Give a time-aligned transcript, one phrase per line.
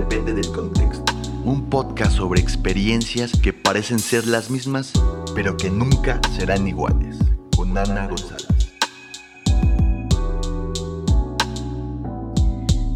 [0.00, 1.12] depende del contexto.
[1.44, 4.94] Un podcast sobre experiencias que parecen ser las mismas,
[5.34, 7.18] pero que nunca serán iguales.
[7.54, 8.48] Con Ana González.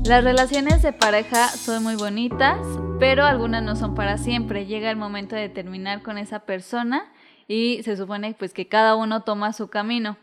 [0.07, 2.59] Las relaciones de pareja son muy bonitas,
[2.99, 4.65] pero algunas no son para siempre.
[4.65, 7.13] Llega el momento de terminar con esa persona
[7.47, 10.17] y se supone pues que cada uno toma su camino.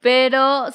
[0.00, 0.66] Pero,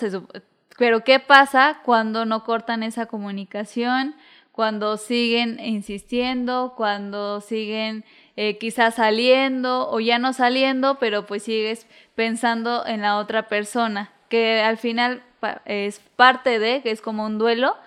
[0.79, 4.15] pero ¿qué pasa cuando no cortan esa comunicación?
[4.57, 8.03] Cuando siguen insistiendo, cuando siguen
[8.35, 14.11] eh, quizás saliendo o ya no saliendo, pero pues sigues pensando en la otra persona,
[14.29, 15.21] que al final
[15.65, 17.77] es parte de, que es como un duelo,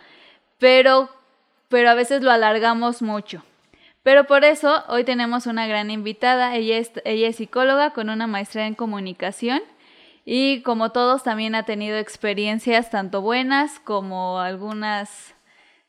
[0.61, 1.11] pero,
[1.69, 3.43] pero a veces lo alargamos mucho.
[4.05, 6.55] Pero por eso hoy tenemos una gran invitada.
[6.55, 9.61] Ella es, ella es psicóloga con una maestría en comunicación
[10.25, 15.35] y como todos también ha tenido experiencias tanto buenas como algunas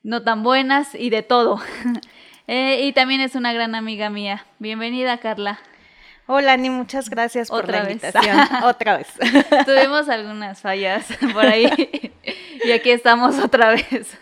[0.04, 1.60] no tan buenas y de todo.
[2.48, 4.46] Eh, y también es una gran amiga mía.
[4.60, 5.60] Bienvenida, Carla.
[6.26, 8.38] Hola, Ani, muchas gracias por la invitación.
[8.64, 9.08] otra vez.
[9.66, 12.12] Tuvimos algunas fallas por ahí
[12.66, 14.18] y aquí estamos otra vez.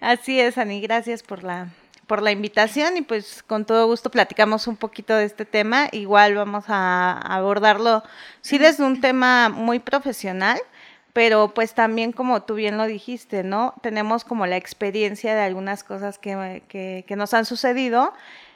[0.00, 1.68] Así es, Ani, gracias por la,
[2.08, 5.88] por la invitación y pues con todo gusto platicamos un poquito de este tema.
[5.92, 8.02] Igual vamos a abordarlo,
[8.40, 10.58] sí, desde un tema muy profesional,
[11.14, 13.72] pero pues también como tú bien lo dijiste, ¿no?
[13.80, 18.12] Tenemos como la experiencia de algunas cosas que, que, nos han sucedido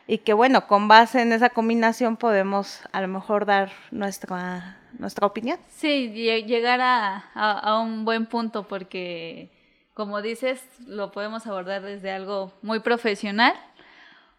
[0.09, 5.27] y que bueno, con base en esa combinación podemos a lo mejor dar nuestra, nuestra
[5.27, 5.59] opinión.
[5.69, 9.53] Sí, llegar a, a un buen punto porque
[9.95, 13.55] como dices, lo podemos abordar desde algo muy profesional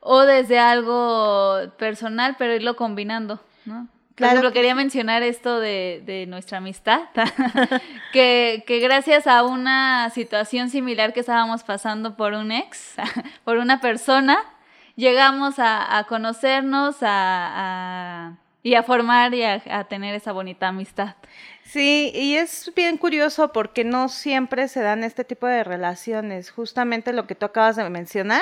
[0.01, 3.87] o desde algo personal, pero irlo combinando, ¿no?
[4.19, 4.51] Claro.
[4.51, 7.03] quería mencionar esto de, nuestra amistad,
[8.13, 12.95] que, gracias a una situación similar que estábamos pasando por un ex,
[13.45, 14.37] por una persona,
[14.97, 21.15] llegamos a, conocernos a, y a formar y a, tener esa bonita amistad.
[21.63, 26.51] Sí, y es bien curioso porque no siempre se dan este tipo de relaciones.
[26.51, 28.41] Justamente lo que tú acabas de mencionar,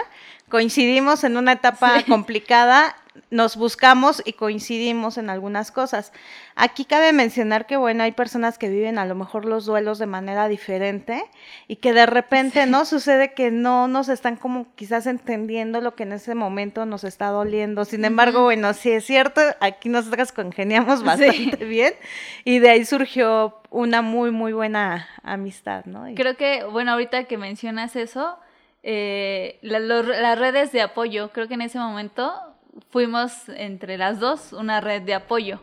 [0.49, 2.95] coincidimos en una etapa complicada
[3.29, 6.11] nos buscamos y coincidimos en algunas cosas.
[6.55, 10.05] Aquí cabe mencionar que, bueno, hay personas que viven a lo mejor los duelos de
[10.05, 11.23] manera diferente
[11.67, 12.85] y que de repente, ¿no?
[12.85, 17.27] Sucede que no nos están como quizás entendiendo lo que en ese momento nos está
[17.27, 17.85] doliendo.
[17.85, 21.94] Sin embargo, bueno, sí es cierto, aquí nosotras congeniamos bastante bien
[22.44, 26.06] y de ahí surgió una muy, muy buena amistad, ¿no?
[26.16, 28.38] Creo que, bueno, ahorita que mencionas eso,
[28.83, 32.31] eh, las redes de apoyo, creo que en ese momento
[32.89, 35.59] fuimos entre las dos una red de apoyo.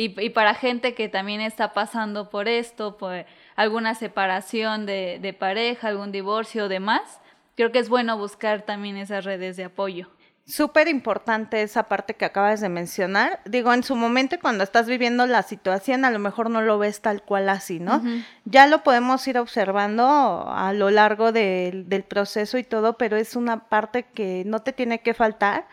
[0.00, 5.88] Y, para gente que también está pasando por esto, por alguna separación de, de pareja,
[5.88, 7.20] algún divorcio o demás,
[7.56, 10.08] creo que es bueno buscar también esas redes de apoyo.
[10.48, 13.40] Súper importante esa parte que acabas de mencionar.
[13.44, 17.02] Digo, en su momento cuando estás viviendo la situación, a lo mejor no lo ves
[17.02, 18.02] tal cual así, ¿no?
[18.46, 23.68] Ya lo podemos ir observando a lo largo del proceso y todo, pero es una
[23.68, 25.66] parte que no te tiene que faltar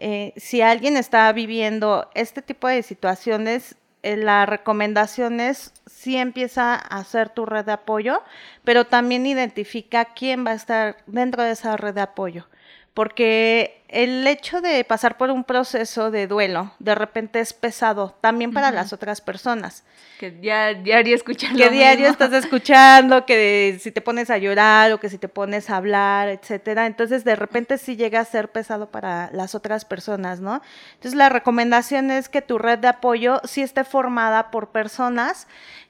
[0.00, 6.74] eh, si alguien está viviendo este tipo de situaciones, eh, la recomendación es sí empieza
[6.74, 8.22] a hacer tu red de apoyo,
[8.62, 12.46] pero también identifica quién va a estar dentro de esa red de apoyo
[12.94, 18.52] porque el hecho de pasar por un proceso de duelo de repente es pesado también
[18.52, 19.84] para las otras personas.
[20.18, 21.56] Que ya diario escuchando.
[21.56, 25.70] Que diario estás escuchando, que si te pones a llorar o que si te pones
[25.70, 26.86] a hablar, etcétera.
[26.86, 30.60] Entonces de repente sí llega a ser pesado para las otras personas, ¿no?
[30.94, 35.46] Entonces la recomendación es que tu red de apoyo sí esté formada por personas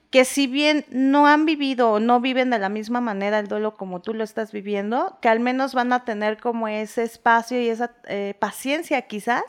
[0.09, 3.75] que si bien no han vivido o no viven de la misma manera el duelo
[3.75, 7.69] como tú lo estás viviendo, que al menos van a tener como ese espacio y
[7.69, 9.43] esa eh, paciencia quizás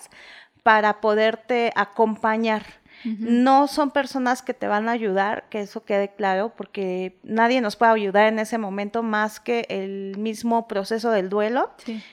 [0.62, 2.62] para poderte acompañar.
[3.02, 7.76] No son personas que te van a ayudar, que eso quede claro, porque nadie nos
[7.76, 11.70] puede ayudar en ese momento más que el mismo proceso del duelo,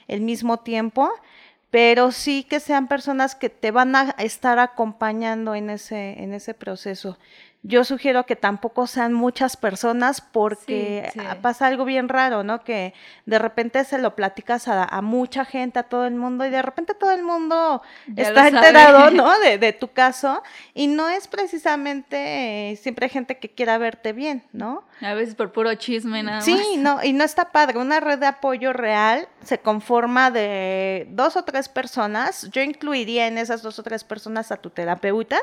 [0.08, 1.12] el mismo tiempo
[1.70, 6.54] pero sí que sean personas que te van a estar acompañando en ese, en ese
[6.54, 7.18] proceso.
[7.64, 11.10] Yo sugiero que tampoco sean muchas personas porque
[11.42, 12.64] pasa algo bien raro, ¿no?
[12.64, 12.94] Que
[13.26, 16.94] de repente se lo platicas a, mucha gente, a todo el mundo, y de repente
[16.94, 17.82] todo el mundo
[18.16, 19.38] está enterado, ¿no?
[19.40, 20.44] De, de, tu caso,
[20.74, 24.84] y no es precisamente eh, siempre gente que quiera verte bien, ¿no?
[25.02, 27.78] A veces por puro chisme nada sí, Sí, no, y no está padre.
[27.80, 32.50] Una red de apoyo real se conforma de dos o tres personas.
[32.52, 35.38] Yo incluiría en esas dos o tres personas a tu terapeuta,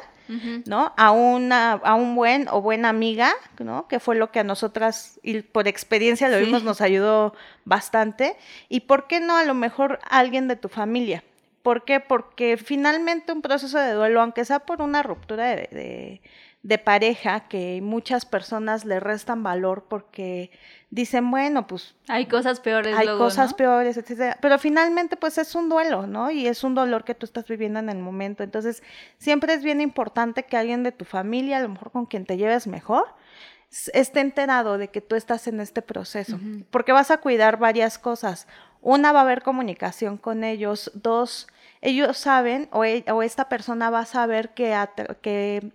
[0.67, 0.93] ¿no?
[0.97, 3.89] A, una, a un un buen o buena amiga, ¿no?
[3.89, 7.35] Que fue lo que a nosotras, y por experiencia lo vimos, nos ayudó
[7.65, 8.37] bastante.
[8.69, 11.25] Y por qué no a lo mejor alguien de tu familia.
[11.63, 11.99] ¿Por qué?
[11.99, 16.21] Porque finalmente un proceso de duelo, aunque sea por una ruptura de, de
[16.79, 20.51] pareja que muchas personas le restan valor porque
[20.89, 21.95] dicen, bueno, pues...
[22.09, 22.97] Hay cosas peores.
[22.97, 24.39] Hay cosas peores, etcétera.
[24.41, 26.31] Pero finalmente, pues es un duelo, ¿no?
[26.31, 28.43] Y es un dolor que tú estás viviendo en el momento.
[28.43, 28.83] Entonces,
[29.19, 32.39] siempre es bien importante que alguien de tu familia, a lo mejor con quien te
[32.39, 33.09] lleves mejor,
[33.93, 36.39] esté enterado de que tú estás en este proceso.
[36.71, 38.47] Porque vas a cuidar varias cosas.
[38.81, 40.91] Una, va a haber comunicación con ellos.
[40.95, 41.47] Dos,
[41.83, 44.75] ellos saben o, e, o esta persona va a saber que,
[45.21, 45.73] que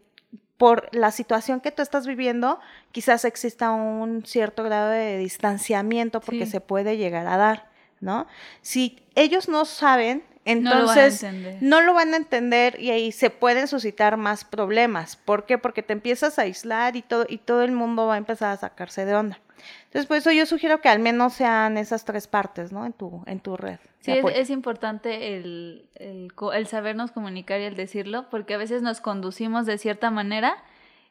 [0.59, 2.59] por la situación que tú estás viviendo,
[2.91, 7.69] quizás exista un cierto grado de distanciamiento porque se puede llegar a dar,
[8.01, 8.27] ¿no?
[8.61, 11.25] Si ellos no saben, entonces
[11.61, 15.15] no lo, van a entender y ahí se pueden suscitar más problemas.
[15.15, 15.57] ¿Por qué?
[15.57, 18.57] Porque te empiezas a aislar y todo, y todo el mundo va a empezar a
[18.57, 19.39] sacarse de onda.
[19.85, 22.85] Entonces, por eso yo sugiero que al menos sean esas tres partes, ¿no?
[22.85, 23.79] En tu, en tu red.
[23.99, 29.65] Sí, es, importante el, el, sabernos comunicar y el decirlo, porque a veces nos conducimos
[29.65, 30.63] de cierta manera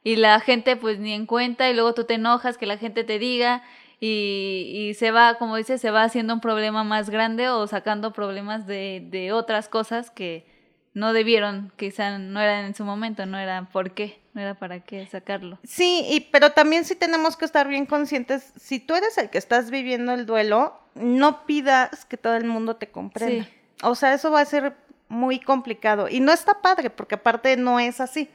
[0.02, 3.04] y la gente pues ni en cuenta y luego tú te enojas que la gente
[3.04, 3.62] te diga
[4.00, 8.12] y, y se va, como dices, se va haciendo un problema más grande o sacando
[8.12, 10.46] problemas de, de otras cosas que
[10.94, 14.80] no debieron, quizá no eran en su momento, no era por qué, no era para
[14.80, 15.58] qué sacarlo.
[15.64, 19.38] Sí, y, pero también sí tenemos que estar bien conscientes, si tú eres el que
[19.38, 23.46] estás viviendo el duelo, no pidas que todo el mundo te comprenda.
[23.82, 24.74] O sea, eso va a ser
[25.08, 28.28] muy complicado y no está padre porque aparte no es así.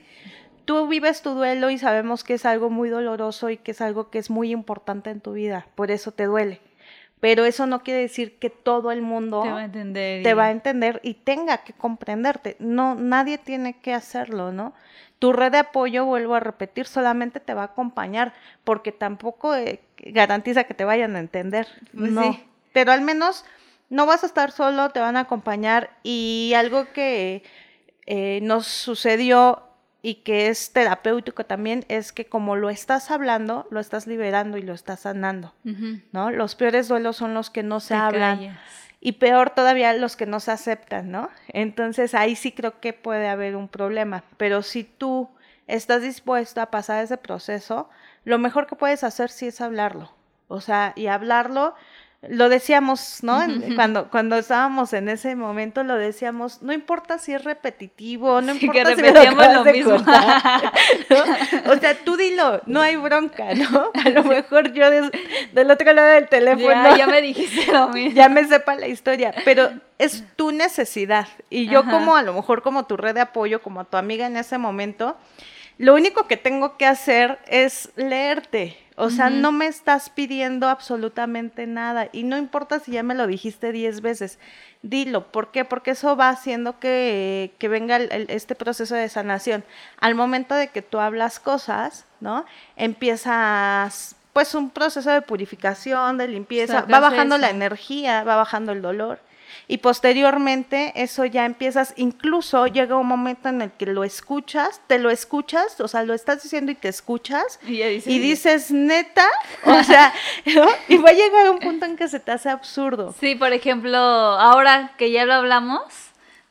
[0.65, 4.09] Tú vives tu duelo y sabemos que es algo muy doloroso y que es algo
[4.09, 6.61] que es muy importante en tu vida, por eso te duele
[7.23, 10.33] pero eso no quiere decir que todo el mundo te va a entender, te y...
[10.33, 12.57] va a entender y tenga que comprenderte.
[12.59, 14.73] No, nadie tiene que hacerlo, ¿no?
[15.19, 18.33] Tu red de apoyo, vuelvo a repetir, solamente te va a acompañar,
[18.65, 21.65] porque tampoco eh, garantiza que te vayan a entender.
[21.97, 22.37] Pues no.
[22.73, 23.45] Pero al menos
[23.89, 27.41] no vas a estar solo, te van a acompañar y algo que
[28.05, 29.63] eh, nos sucedió
[30.05, 34.61] y que es terapéutico también es que como lo estás hablando, lo estás liberando y
[34.61, 35.53] lo estás sanando,
[36.11, 36.29] ¿no?
[36.29, 38.59] Los peores duelos son los que no se hablan
[38.99, 41.29] y peor todavía los que no se aceptan, ¿no?
[41.47, 45.29] Entonces ahí sí creo que puede haber un problema, pero si tú
[45.67, 47.89] estás dispuesto a pasar ese proceso,
[48.25, 50.11] lo mejor que puedes hacer sí es hablarlo,
[50.49, 51.75] o sea, y hablarlo
[52.29, 53.41] lo decíamos, ¿no?
[53.75, 58.95] Cuando, cuando estábamos en ese momento lo decíamos, no importa si es repetitivo, no importa
[58.95, 59.95] si repetíamos lo, mismo.
[61.67, 63.91] O sea, tú dilo, no hay bronca, ¿no?
[64.05, 66.95] A lo mejor yo del otro lado del teléfono.
[66.95, 68.15] Ya, me dijiste lo mismo.
[68.15, 71.27] Ya me sepa la historia, pero es tu necesidad.
[71.49, 74.37] Y yo como a lo mejor como tu red de apoyo, como tu amiga en
[74.37, 75.17] ese momento,
[75.77, 78.77] lo único que tengo que hacer es leerte.
[78.95, 82.09] O sea, no me estás pidiendo absolutamente nada.
[82.11, 84.39] Y no importa si ya me lo dijiste diez veces.
[84.81, 85.31] Dilo.
[85.31, 85.65] ¿Por qué?
[85.65, 89.63] Porque eso va haciendo que, que venga este proceso de sanación.
[89.99, 92.45] Al momento de que tú hablas cosas, ¿no?
[92.75, 98.81] Empiezas pues un proceso de purificación, de limpieza, va bajando la energía, va bajando el
[98.81, 99.19] dolor.
[99.67, 104.99] Y posteriormente eso ya empiezas, incluso llega un momento en el que lo escuchas, te
[104.99, 109.27] lo escuchas, o sea, lo estás diciendo y te escuchas y, dices, neta,
[109.65, 110.13] o sea,
[110.87, 113.15] y va a llegar un punto en que se te hace absurdo.
[113.19, 115.83] Sí, por ejemplo, ahora que ya lo hablamos,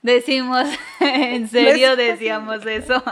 [0.01, 0.67] decimos,
[1.01, 3.03] en serio decíamos eso.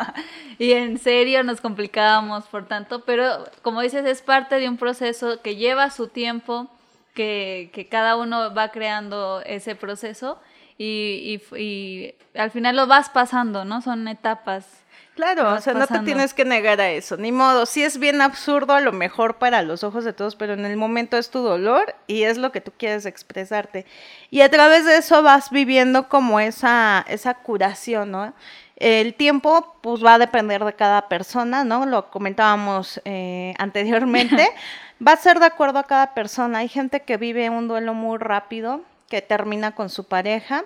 [0.60, 5.40] Y en serio nos complicábamos por tanto, pero como dices, es parte de un proceso
[5.40, 6.68] que lleva su tiempo,
[7.14, 10.38] que, cada uno va creando ese proceso
[10.76, 13.80] y, y, al final lo vas pasando, ¿no?
[13.80, 14.66] Son etapas.
[15.14, 17.64] Claro, o sea, no te tienes que negar a eso, ni modo.
[17.64, 20.76] Sí es bien absurdo a lo mejor para los ojos de todos, pero en el
[20.76, 23.86] momento es tu dolor y es lo que tú quieres expresarte.
[24.30, 28.34] Y a través de eso vas viviendo como esa, esa curación, ¿no?
[28.80, 31.84] El tiempo, pues va a depender de cada persona, ¿no?
[31.84, 34.48] Lo comentábamos eh, anteriormente.
[35.06, 36.58] Va a ser de acuerdo a cada persona.
[36.58, 40.64] Hay gente que vive un duelo muy rápido, que termina con su pareja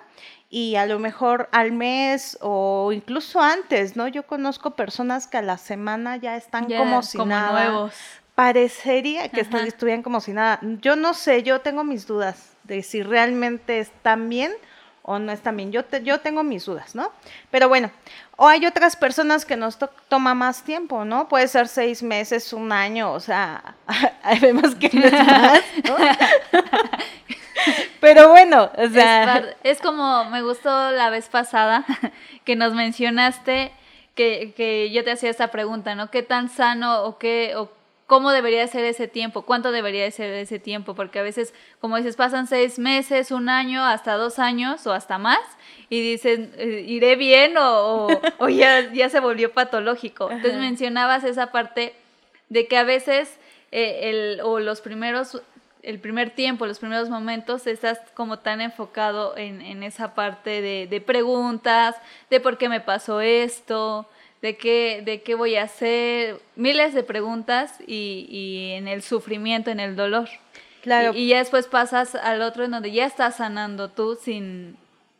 [0.49, 4.07] y a lo mejor al mes o incluso antes, ¿no?
[4.07, 7.69] Yo conozco personas que a la semana ya están como si nada.
[7.69, 7.95] Nuevos.
[8.35, 10.59] Parecería que estuvieran como si nada.
[10.81, 14.51] Yo no sé, yo tengo mis dudas de si realmente están bien
[15.07, 15.71] o no están bien.
[15.71, 17.11] Yo, yo tengo mis dudas, ¿no?
[17.51, 17.91] Pero bueno,
[18.37, 19.77] o hay otras personas que nos
[20.09, 21.27] toma más tiempo, ¿no?
[21.27, 23.75] Puede ser seis meses, un año, o sea,
[24.41, 25.95] vemos que no es más, ¿no?
[28.01, 29.37] Pero bueno, o sea.
[29.37, 31.85] Es, es como me gustó la vez pasada
[32.43, 33.71] que nos mencionaste
[34.15, 36.09] que, que yo te hacía esta pregunta, ¿no?
[36.09, 37.69] ¿Qué tan sano o qué, o
[38.05, 42.15] cómo debería ser ese tiempo, cuánto debería ser ese tiempo, porque a veces, como dices,
[42.15, 45.39] pasan seis meses, un año, hasta dos años o hasta más,
[45.89, 48.07] y dicen, eh, iré bien o,
[48.37, 50.29] o, ya, ya, se volvió patológico.
[50.29, 51.93] Entonces mencionabas esa parte
[52.49, 53.37] de que a veces
[53.71, 55.41] eh, el, o los primeros,
[55.81, 60.87] el primer tiempo, los primeros momentos, estás como tan enfocado en, en esa parte de,
[60.87, 61.95] de preguntas,
[62.29, 64.07] de por qué me pasó esto,
[64.45, 69.71] de qué, de qué voy a hacer, miles de preguntas y, y en el sufrimiento,
[69.71, 70.29] en el dolor.
[70.83, 71.13] Claro.
[71.15, 74.77] Y, y, ya después pasas al otro en donde ya estás sanando tú sin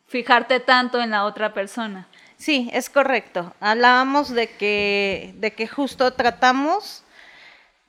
[0.07, 2.07] fijarte tanto en la otra persona.
[2.37, 3.51] Sí, es correcto.
[3.59, 7.03] Hablábamos de que, de que justo tratamos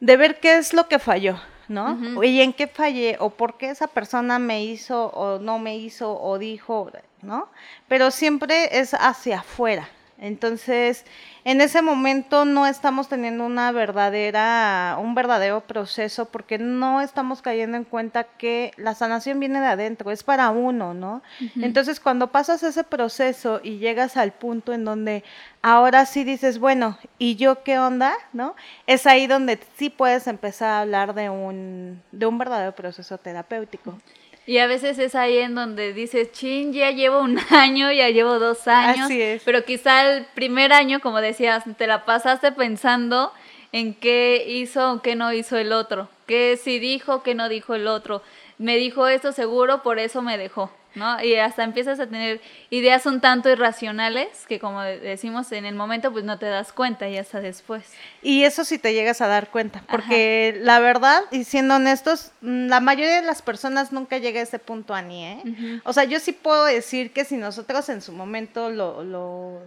[0.00, 1.38] de ver qué es lo que falló,
[1.68, 1.92] ¿no?
[1.92, 2.26] Uh -huh.
[2.26, 6.18] Y en qué fallé, o por qué esa persona me hizo, o no me hizo,
[6.18, 6.90] o dijo,
[7.20, 7.50] ¿no?
[7.88, 9.90] Pero siempre es hacia afuera.
[10.18, 11.04] Entonces,
[11.44, 17.76] en ese momento no estamos teniendo una verdadera, un verdadero proceso porque no estamos cayendo
[17.76, 21.22] en cuenta que la sanación viene de adentro, es para uno, ¿no?
[21.40, 21.64] Uh -huh.
[21.64, 25.22] Entonces, cuando pasas ese proceso y llegas al punto en donde
[25.62, 28.14] ahora sí dices, bueno, ¿y yo qué onda?
[28.32, 28.54] ¿No?
[28.86, 33.98] Es ahí donde sí puedes empezar a hablar de un, de un verdadero proceso terapéutico.
[34.46, 38.38] Y a veces es ahí en donde dices, chin, ya llevo un año, ya llevo
[38.38, 39.06] dos años.
[39.06, 39.42] Así es.
[39.44, 43.32] Pero quizá el primer año, como decías, te la pasaste pensando
[43.72, 46.08] en qué hizo o qué no hizo el otro.
[46.26, 48.22] Qué sí dijo, qué no dijo el otro.
[48.58, 50.70] Me dijo esto seguro, por eso me dejó.
[50.96, 51.22] ¿No?
[51.22, 56.10] Y hasta empiezas a tener ideas un tanto irracionales que como decimos en el momento
[56.10, 57.92] pues no te das cuenta y hasta después.
[58.22, 60.64] Y eso sí te llegas a dar cuenta, porque Ajá.
[60.64, 64.94] la verdad, y siendo honestos, la mayoría de las personas nunca llega a ese punto
[64.94, 65.40] a ni, ¿eh?
[65.44, 65.80] Uh -huh.
[65.84, 69.60] O sea, yo sí puedo decir que si nosotros en su momento lo, lo,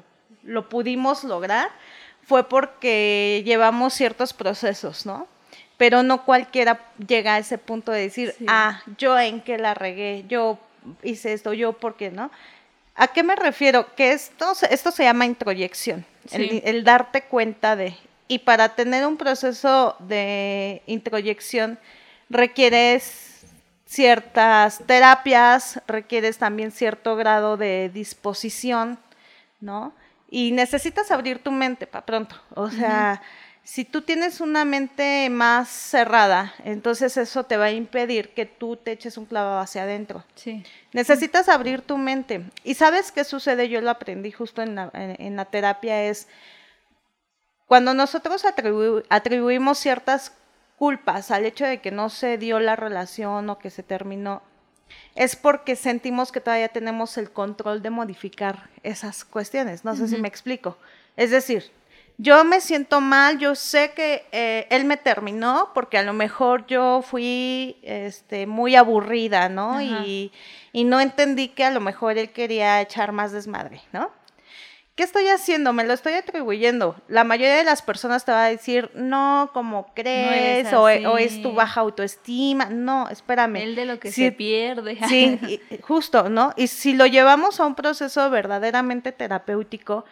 [0.43, 1.69] lo pudimos lograr,
[2.23, 5.27] fue porque llevamos ciertos procesos, ¿no?
[5.77, 8.45] Pero no cualquiera llega a ese punto de decir, sí.
[8.47, 10.59] ah, yo en qué la regué, yo
[11.03, 12.31] hice esto, yo, ¿por qué no?
[12.95, 13.95] ¿A qué me refiero?
[13.95, 16.35] Que esto, esto se llama introyección, sí.
[16.35, 17.95] el, el, darte cuenta de.
[18.27, 21.79] Y para tener un proceso de introyección
[22.29, 23.45] requieres
[23.85, 28.99] ciertas terapias, requieres también cierto grado de disposición,
[29.61, 29.93] ¿no?
[30.29, 32.35] Y necesitas abrir tu mente para pronto.
[32.53, 37.65] O sea, uh -huh si tú tienes una mente más cerrada, entonces eso te va
[37.65, 40.23] a impedir que tú te eches un clavo hacia adentro.
[40.33, 40.63] Sí.
[40.91, 42.49] Necesitas abrir tu mente.
[42.63, 43.69] ¿Y sabes qué sucede?
[43.69, 46.27] Yo lo aprendí justo en la, en, en la terapia, es
[47.67, 50.33] cuando nosotros atribu atribuimos ciertas
[50.79, 54.41] culpas al hecho de que no se dio la relación o que se terminó,
[55.13, 59.85] es porque sentimos que todavía tenemos el control de modificar esas cuestiones.
[59.85, 60.15] No sé uh -huh.
[60.15, 60.75] si me explico.
[61.15, 61.71] Es decir,
[62.21, 66.67] yo me siento mal, yo sé que eh, él me terminó porque a lo mejor
[66.67, 69.81] yo fui este, muy aburrida, ¿no?
[69.81, 70.33] Y,
[70.73, 74.11] y, no entendí que a lo mejor él quería echar más desmadre, ¿no?
[74.95, 75.71] ¿Qué estoy haciendo?
[75.71, 76.97] Me lo estoy atribuyendo.
[77.07, 80.69] La mayoría de las personas te va a decir, no, como crees?
[80.73, 82.65] No o, o, es tu baja autoestima.
[82.65, 83.61] No, espérame.
[83.61, 84.99] El de lo que se pierde.
[85.07, 86.53] Sí, justo, ¿no?
[86.57, 90.03] Y si lo llevamos a un proceso verdaderamente terapéutico,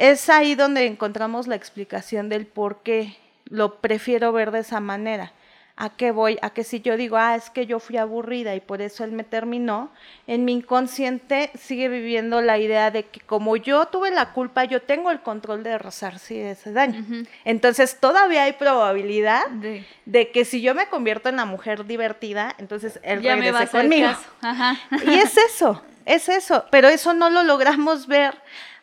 [0.00, 5.32] es ahí donde encontramos la explicación del por qué lo prefiero ver de esa manera.
[5.76, 6.38] ¿A qué voy?
[6.40, 9.12] A que si yo digo, ah, es que yo fui aburrida y por eso él
[9.12, 9.90] me terminó,
[10.26, 14.80] en mi inconsciente sigue viviendo la idea de que como yo tuve la culpa, yo
[14.80, 17.00] tengo el control de resarcir ese daño.
[17.00, 17.28] Uh -huh.
[17.44, 19.84] Entonces todavía hay probabilidad de...
[20.06, 20.30] de...
[20.30, 23.64] que si yo me convierto en la mujer divertida, entonces él ya regrese me va
[23.64, 24.08] a conmigo.
[24.40, 24.78] Ajá.
[25.06, 28.34] Y es eso, es eso, pero eso no lo logramos ver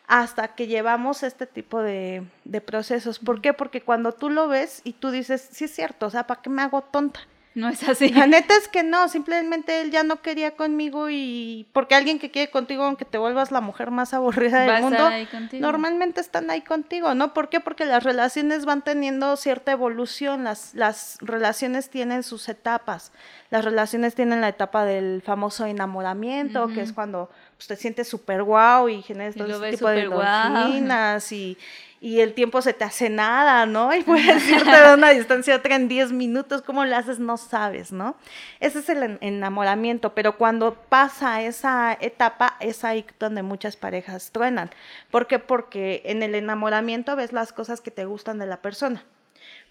[0.08, 3.18] hasta que llevamos este tipo de, de, procesos.
[3.18, 3.52] ¿Por qué?
[3.52, 6.48] Porque cuando tú lo ves y tú dices, sí es cierto, o sea, ¿para qué
[6.50, 7.20] me hago tonta?
[7.58, 8.10] No es así.
[8.10, 12.30] La neta es que no, simplemente él ya no quería conmigo y porque alguien que
[12.30, 15.10] quiere contigo, aunque te vuelvas la mujer más aburrida del mundo,
[15.54, 17.34] normalmente están ahí contigo, ¿no?
[17.34, 17.58] ¿Por qué?
[17.58, 23.12] Porque las relaciones van teniendo cierta evolución, las, las relaciones tienen sus etapas,
[23.50, 26.74] las relaciones tienen la etapa del famoso enamoramiento, uh -huh.
[26.74, 31.30] que es cuando pues, te sientes súper guau y generas todo ese tipo de endorfinas
[31.30, 31.38] wow.
[31.38, 31.58] y
[32.00, 33.92] y el tiempo se te hace nada, ¿no?
[33.94, 37.18] Y puedes irte de una distancia a otra en 10 minutos, ¿cómo lo haces?
[37.18, 38.14] No sabes, ¿no?
[38.60, 44.70] Ese es el enamoramiento, pero cuando pasa esa etapa, es ahí donde muchas parejas truenan.
[45.10, 45.40] ¿Por qué?
[45.40, 49.04] Porque en el enamoramiento ves las cosas que te gustan de la persona.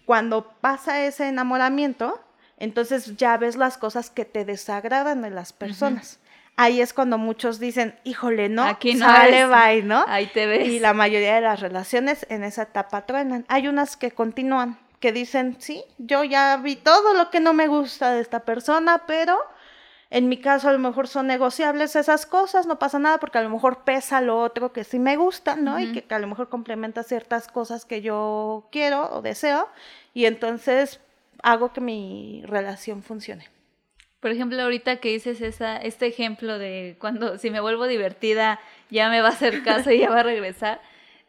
[0.04, 2.20] Cuando pasa ese enamoramiento,
[2.58, 6.18] entonces ya ves las cosas que te desagradan de las personas.
[6.20, 6.27] Uh -huh
[6.58, 9.48] ahí es cuando muchos dicen, híjole, no, Aquí no sale, es.
[9.48, 10.04] bye, ¿no?
[10.08, 10.68] Ahí te ves.
[10.68, 13.46] Y la mayoría de las relaciones en esa etapa truenan.
[13.48, 17.68] Hay unas que continúan, que dicen, sí, yo ya vi todo lo que no me
[17.68, 19.38] gusta de esta persona, pero
[20.10, 23.42] en mi caso a lo mejor son negociables esas cosas, no pasa nada porque a
[23.42, 25.78] lo mejor pesa lo otro que sí me gusta, ¿no?
[25.78, 29.68] Y que, que a lo mejor complementa ciertas cosas que yo quiero o deseo
[30.12, 30.98] y entonces
[31.40, 33.48] hago que mi relación funcione.
[34.20, 38.58] Por ejemplo, ahorita que dices esa, este ejemplo de cuando si me vuelvo divertida
[38.90, 40.80] ya me va a hacer caso y ya va a regresar,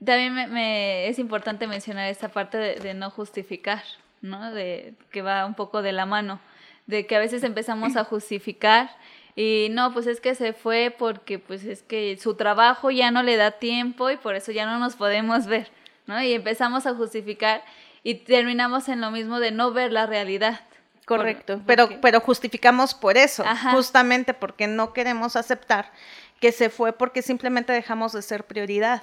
[0.04, 3.84] también me, me- es importante mencionar esta parte de, de no justificar,
[4.22, 4.52] ¿no?
[4.52, 6.40] De que va un poco de la mano,
[6.88, 8.90] de que a veces empezamos a justificar
[9.36, 13.22] y no, pues es que se fue porque pues es que su trabajo ya no
[13.22, 15.70] le da tiempo y por eso ya no nos podemos ver,
[16.08, 16.22] ¿no?
[16.24, 17.64] Y empezamos a justificar
[18.04, 20.62] y terminamos en lo mismo de no ver la realidad.
[21.10, 23.72] Por- Correcto, pero, porque- pero justificamos por eso, Ajá.
[23.72, 25.92] justamente porque no queremos aceptar
[26.40, 29.02] que se fue porque simplemente dejamos de ser prioridad.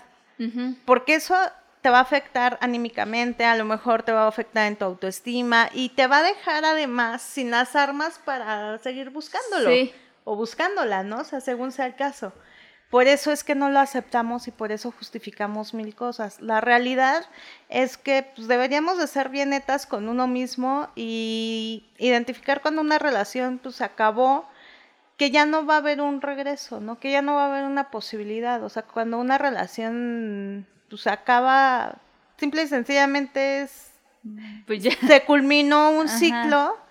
[0.84, 1.34] Porque eso
[1.82, 5.68] te va a afectar anímicamente, a lo mejor te va a afectar en tu autoestima
[5.72, 9.92] y te va a dejar además sin las armas para seguir buscándolo Sí.
[10.24, 11.18] o buscándola, ¿no?
[11.20, 12.32] O sea, según sea el caso.
[12.90, 16.40] Por eso es que no lo aceptamos y por eso justificamos mil cosas.
[16.40, 17.26] La realidad
[17.68, 22.98] es que pues, deberíamos de ser bien netas con uno mismo y identificar cuando una
[22.98, 24.48] relación pues acabó,
[25.16, 27.00] que ya no va a haber un regreso, ¿no?
[27.00, 28.62] Que ya no va a haber una posibilidad.
[28.62, 31.96] O sea, cuando una relación pues acaba,
[32.38, 33.90] simple y sencillamente es,
[34.66, 34.92] Pues ya.
[35.06, 36.18] se culminó un Ajá.
[36.18, 36.85] ciclo.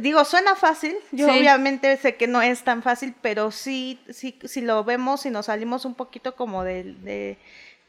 [0.00, 1.38] Digo, suena fácil, yo Sí.
[1.38, 5.46] obviamente sé que no es tan fácil, pero sí, sí, si lo vemos y nos
[5.46, 7.38] salimos un poquito como de, de,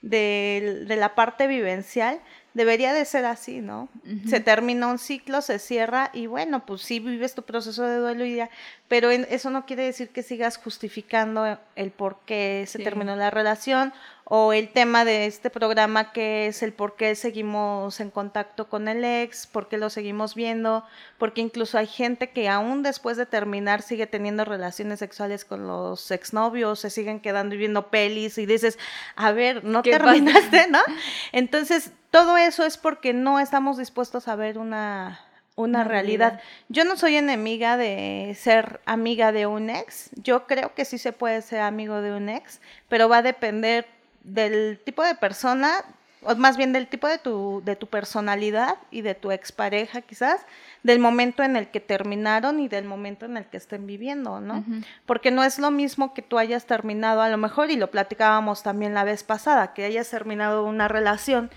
[0.02, 2.20] de- de la parte vivencial,
[2.54, 3.88] debería de ser así, ¿no?
[4.28, 8.26] Se termina un ciclo, se cierra y bueno, pues sí vives tu proceso de duelo
[8.26, 8.50] y ya,
[8.88, 12.84] pero en- eso no quiere decir que sigas justificando el por qué se Sí.
[12.84, 13.94] terminó la relación
[14.30, 18.90] o el tema de este programa que es el por qué seguimos en contacto con
[18.90, 20.84] el ex, por qué lo seguimos viendo,
[21.18, 26.12] porque incluso hay gente que aún después de terminar sigue teniendo relaciones sexuales con los
[26.12, 28.78] exnovios, se siguen quedando y viendo pelis y dices,
[29.16, 30.04] a ver, no ¿Qué pasa?
[30.04, 30.80] terminaste, ¿no?
[31.32, 35.22] Entonces, todo eso es porque no estamos dispuestos a ver una,
[35.56, 36.42] una realidad.
[36.68, 40.10] Yo no soy enemiga de ser amiga de un ex.
[40.16, 42.60] Yo creo que sí se puede ser amigo de un ex,
[42.90, 43.97] pero va a depender
[44.28, 45.86] del tipo de persona,
[46.22, 50.46] o más bien del tipo de tu, de tu personalidad y de tu expareja quizás,
[50.84, 54.66] del momento en el que terminaron y del momento en el que estén viviendo, ¿no?
[55.06, 58.64] Porque no es lo mismo que tú hayas terminado a lo mejor, y lo platicábamos
[58.64, 61.50] también la vez pasada, que hayas terminado una relación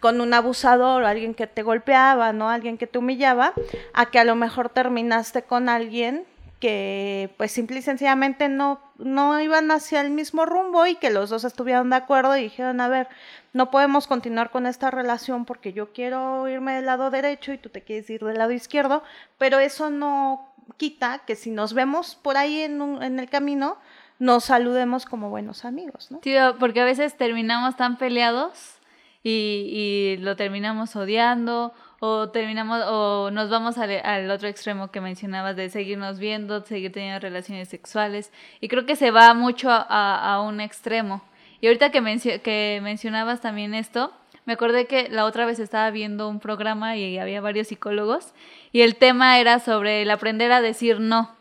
[0.00, 2.50] con un abusador o alguien que te golpeaba, ¿no?
[2.50, 3.54] Alguien que te humillaba,
[3.94, 6.24] a que a lo mejor terminaste con alguien
[6.60, 11.30] que pues simple y sencillamente no, no iban hacia el mismo rumbo y que los
[11.30, 13.08] dos estuvieron de acuerdo y dijeron, a ver,
[13.52, 17.68] no podemos continuar con esta relación porque yo quiero irme del lado derecho y tú
[17.68, 19.02] te quieres ir del lado izquierdo,
[19.38, 23.78] pero eso no quita que si nos vemos por ahí en, un- en el camino,
[24.18, 26.18] nos saludemos como buenos amigos, ¿no?
[26.58, 28.74] Porque a veces terminamos tan peleados
[29.22, 35.00] y, y lo terminamos odiando o terminamos o nos vamos al, al otro extremo que
[35.00, 40.40] mencionabas de seguirnos viendo, seguir teniendo relaciones sexuales y creo que se va mucho a,
[40.46, 41.22] un extremo.
[41.60, 44.12] Y ahorita que, mencio- que mencionabas también esto,
[44.44, 48.32] me acordé que la otra vez estaba viendo un programa y había varios psicólogos
[48.72, 51.37] y el tema era sobre el aprender a decir no.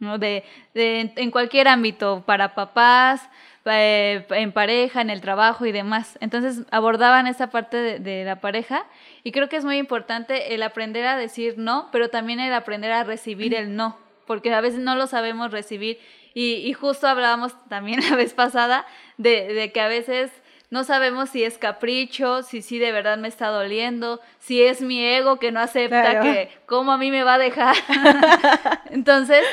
[0.00, 0.18] ¿No?
[0.18, 3.28] De, de- en cualquier ámbito, para papás,
[3.70, 6.16] eh, en pareja, en el trabajo y demás.
[6.20, 8.84] Entonces abordaban esa parte de, de la pareja
[9.24, 12.92] y creo que es muy importante el aprender a decir no, pero también el aprender
[12.92, 15.98] a recibir el no, porque a veces no lo sabemos recibir
[16.32, 18.86] y, y justo hablábamos también la vez pasada
[19.18, 20.30] de, de que a veces
[20.70, 25.02] no sabemos si es capricho, si sí de verdad me está doliendo, si es mi
[25.02, 26.22] ego que no acepta Claro.
[26.22, 27.74] que cómo a mí me va a dejar.
[28.90, 29.44] Entonces,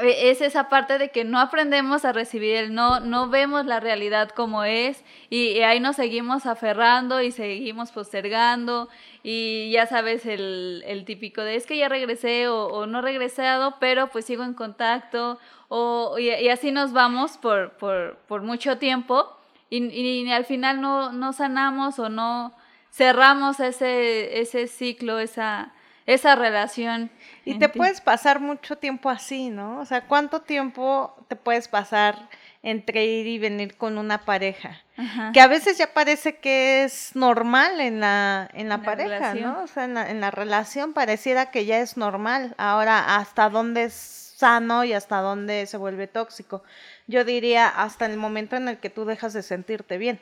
[0.00, 4.30] es esa parte de que no aprendemos a recibir el no, no vemos la realidad
[4.30, 8.88] como es y, ahí nos seguimos aferrando y seguimos postergando
[9.24, 14.08] y ya sabes el, el típico de es que ya regresé o, no regresado, pero
[14.08, 19.36] pues sigo en contacto o, y, así nos vamos por, por, por mucho tiempo
[19.68, 22.54] y, y al final no, no sanamos o no
[22.92, 25.72] cerramos ese, ese ciclo, esa,
[26.08, 27.10] esa relación.
[27.44, 27.78] Y te ti.
[27.78, 29.78] puedes pasar mucho tiempo así, ¿no?
[29.78, 32.28] O sea, ¿cuánto tiempo te puedes pasar
[32.62, 34.82] entre ir y venir con una pareja?
[34.96, 35.32] Ajá.
[35.32, 39.34] Que a veces ya parece que es normal en la, en la pareja.
[39.34, 39.62] ¿no?
[39.62, 42.54] O sea, en la, en la relación pareciera que ya es normal.
[42.58, 46.62] Ahora, ¿hasta dónde es sano y hasta dónde se vuelve tóxico.
[47.08, 50.20] Yo diría hasta el momento en el que tú dejas de sentirte bien.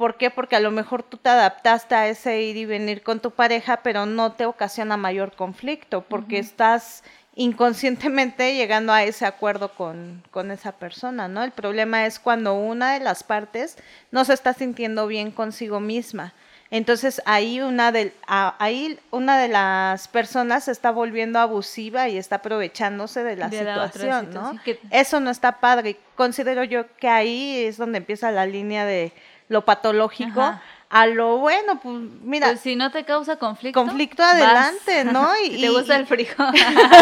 [0.00, 0.30] ¿Por qué?
[0.30, 3.82] Porque a lo mejor tú te adaptaste a ese ir y venir con tu pareja,
[3.82, 10.50] pero no te ocasiona mayor conflicto, porque estás inconscientemente llegando a ese acuerdo con, con,
[10.52, 11.44] esa persona, ¿no?
[11.44, 13.76] El problema es cuando una de las partes
[14.10, 16.32] no se está sintiendo bien consigo misma.
[16.70, 22.36] Entonces ahí una de, ahí una de las personas se está volviendo abusiva y está
[22.36, 24.58] aprovechándose de la situación, ¿no?
[24.90, 25.98] Eso no está padre.
[26.14, 29.12] Considero yo que ahí es donde empieza la línea de
[29.50, 30.54] lo patológico.
[30.88, 32.48] A lo bueno, pues mira.
[32.48, 33.84] Pues si no te causa conflicto.
[33.84, 35.28] Conflicto adelante, ¿no?
[35.44, 36.52] Y, ¿Te gusta el frijol?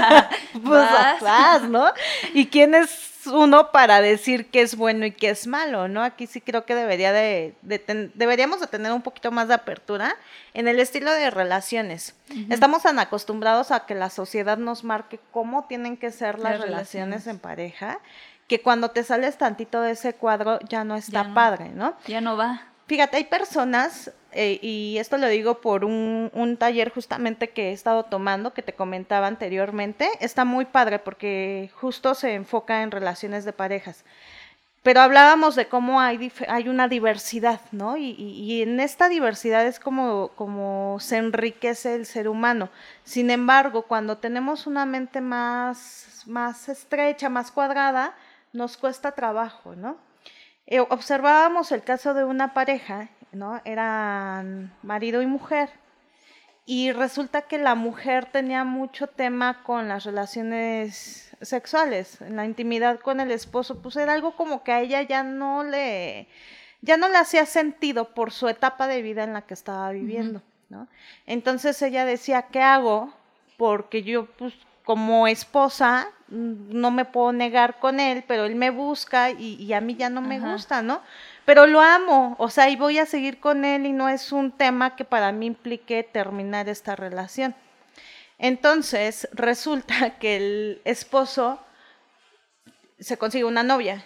[0.53, 0.91] pues
[1.23, 1.63] vas.
[1.63, 1.91] ¿no?
[2.35, 6.03] ¿Y quién es uno para decir qué es bueno y qué es malo, ¿no?
[6.03, 7.55] Aquí sí creo que debería de,
[8.15, 10.17] deberíamos de tener un poquito más de apertura
[10.55, 12.15] en el estilo de relaciones.
[12.51, 17.27] Estamos tan acostumbrados a que la sociedad nos marque cómo tienen que ser las, relaciones.
[17.27, 17.99] en pareja,
[18.49, 21.95] que cuando te sales tantito de ese cuadro ya no está padre, ¿no?
[22.07, 22.63] Ya no va.
[22.87, 27.73] Fíjate, hay personas, eh, y esto lo digo por un, un, taller justamente que he
[27.73, 33.45] estado tomando, que te comentaba anteriormente, está muy padre porque justo se enfoca en relaciones
[33.45, 34.07] de parejas.
[34.83, 37.99] Pero hablábamos de cómo hay, hay una diversidad, ¿no?
[37.99, 42.71] Y, y, en esta diversidad es como, como se enriquece el ser humano.
[43.05, 48.15] Sin embargo, cuando tenemos una mente más, más estrecha, más cuadrada,
[48.53, 49.97] nos cuesta trabajo, ¿no?
[50.67, 53.61] Eh, observábamos el caso de una pareja, ¿no?
[53.65, 55.71] Eran marido y mujer.
[56.67, 63.01] Y resulta que la mujer tenía mucho tema con las relaciones sexuales, en la intimidad
[63.01, 66.29] con el esposo, pues era algo como que a ella ya no le,
[66.83, 70.43] ya no le hacía sentido por su etapa de vida en la que estaba viviendo,
[70.69, 70.89] ¿no?
[71.25, 73.15] Entonces ella decía, ¿qué hago?
[73.57, 74.53] Porque yo, pues,
[74.89, 79.83] como esposa, mm, no me puedo negar con él, pero él me busca y, a
[79.83, 81.03] mí ya no me gusta, ¿no?
[81.45, 84.51] Pero lo amo, o sea, y voy a seguir con él y no es un
[84.51, 87.55] tema que para mí implique terminar esta relación.
[88.39, 91.61] Entonces, resulta que el esposo
[92.99, 94.03] se consigue una novia.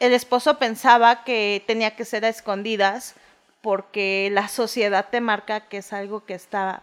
[0.00, 3.14] El esposo pensaba que tenía que ser a escondidas
[3.60, 6.82] porque la sociedad te marca que es algo que está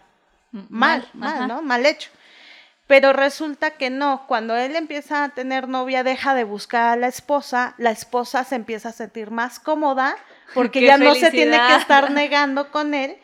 [0.50, 1.60] mal, mal, ¿no?
[1.60, 2.08] Mal hecho.
[2.86, 7.06] Pero resulta que no, cuando él empieza a tener novia, deja de buscar a la
[7.06, 10.16] esposa, la esposa se empieza a sentir más cómoda
[10.52, 13.16] porque ya no se tiene que estar negando con él.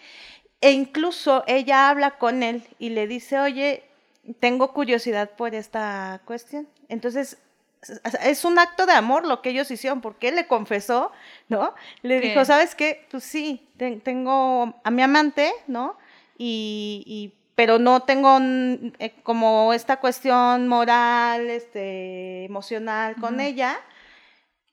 [0.63, 3.85] E incluso ella habla con él y le dice, oye,
[4.41, 6.69] tengo curiosidad por esta cuestión.
[6.89, 7.39] Entonces,
[8.25, 11.13] es un acto de amor lo que ellos hicieron, porque él le confesó,
[11.49, 11.75] ¿no?
[12.03, 13.07] Le dijo, ¿sabes qué?
[13.11, 13.67] Pues sí,
[14.05, 15.97] tengo a mi amante, ¿no?
[16.37, 23.79] Y, y pero no tengo eh, como esta cuestión moral, este, emocional con ella.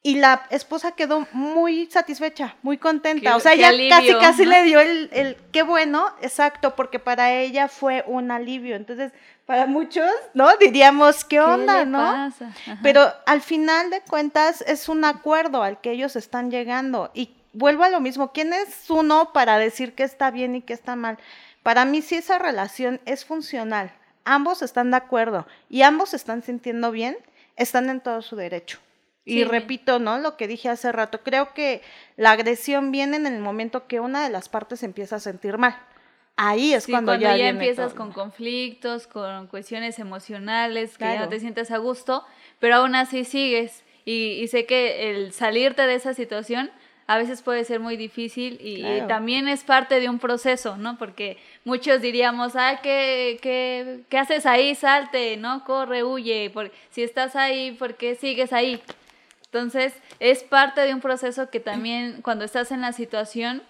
[0.04, 3.36] Y la esposa quedó muy satisfecha, muy contenta.
[3.36, 7.67] o sea, ya casi, casi le dio el, el, qué bueno, exacto, porque para ella
[7.67, 8.78] fue un alivio.
[8.78, 9.12] Entonces,
[9.45, 10.56] para muchos, ¿no?
[10.56, 12.32] Diríamos, ¿qué onda, no?
[12.84, 17.12] Pero al final de cuentas es un acuerdo al que ellos están llegando.
[17.13, 20.71] Y vuelvo a lo mismo, ¿quién es uno para decir que está bien y que
[20.71, 21.17] está mal?
[21.68, 23.92] Para mí, si esa relación es funcional,
[24.24, 27.18] ambos están de acuerdo y ambos están sintiendo bien,
[27.58, 28.80] están en todo su derecho.
[29.26, 30.18] Y repito, ¿no?
[30.18, 31.82] Lo que dije hace rato, creo que
[32.16, 35.78] la agresión viene en el momento que una de las partes empieza a sentir mal.
[36.38, 41.42] Ahí es cuando, ya, ya empiezas con conflictos, con cuestiones emocionales, que ya no te
[41.42, 42.24] sientes a gusto,
[42.60, 43.84] pero aún así sigues.
[44.06, 46.72] y sé que el salirte de esa situación
[47.08, 50.98] a veces puede ser muy difícil y, también es parte de un proceso, ¿no?
[50.98, 54.76] Porque muchos diríamos, ah, ¿qué, qué, qué haces ahí?
[54.76, 55.63] Salte, ¿no?
[55.63, 56.52] Corre, huye.
[56.54, 58.82] Porque si estás ahí, ¿por qué sigues ahí?
[59.46, 63.63] Entonces, es parte de un proceso que también cuando estás en la situación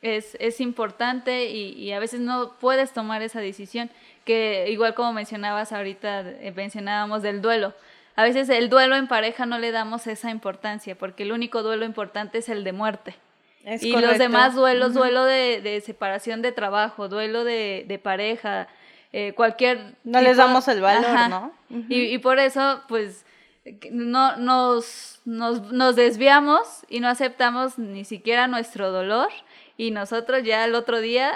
[0.00, 3.90] es, es importante y, y, a veces no puedes tomar esa decisión,
[4.24, 7.74] que igual como mencionabas ahorita, eh, mencionábamos del duelo
[8.16, 11.84] a veces el duelo en pareja no le damos esa importancia, porque el único duelo
[11.84, 13.16] importante es el de muerte.
[13.64, 18.68] y los demás duelos, duelo de, separación de trabajo, duelo de, pareja,
[19.12, 19.96] eh, cualquier...
[20.04, 21.52] No les damos el valor, ¿no?
[21.88, 23.24] y, por eso, pues,
[23.90, 29.28] no, nos, nos, nos desviamos y no aceptamos ni siquiera nuestro dolor.
[29.76, 31.32] Y nosotros ya el otro día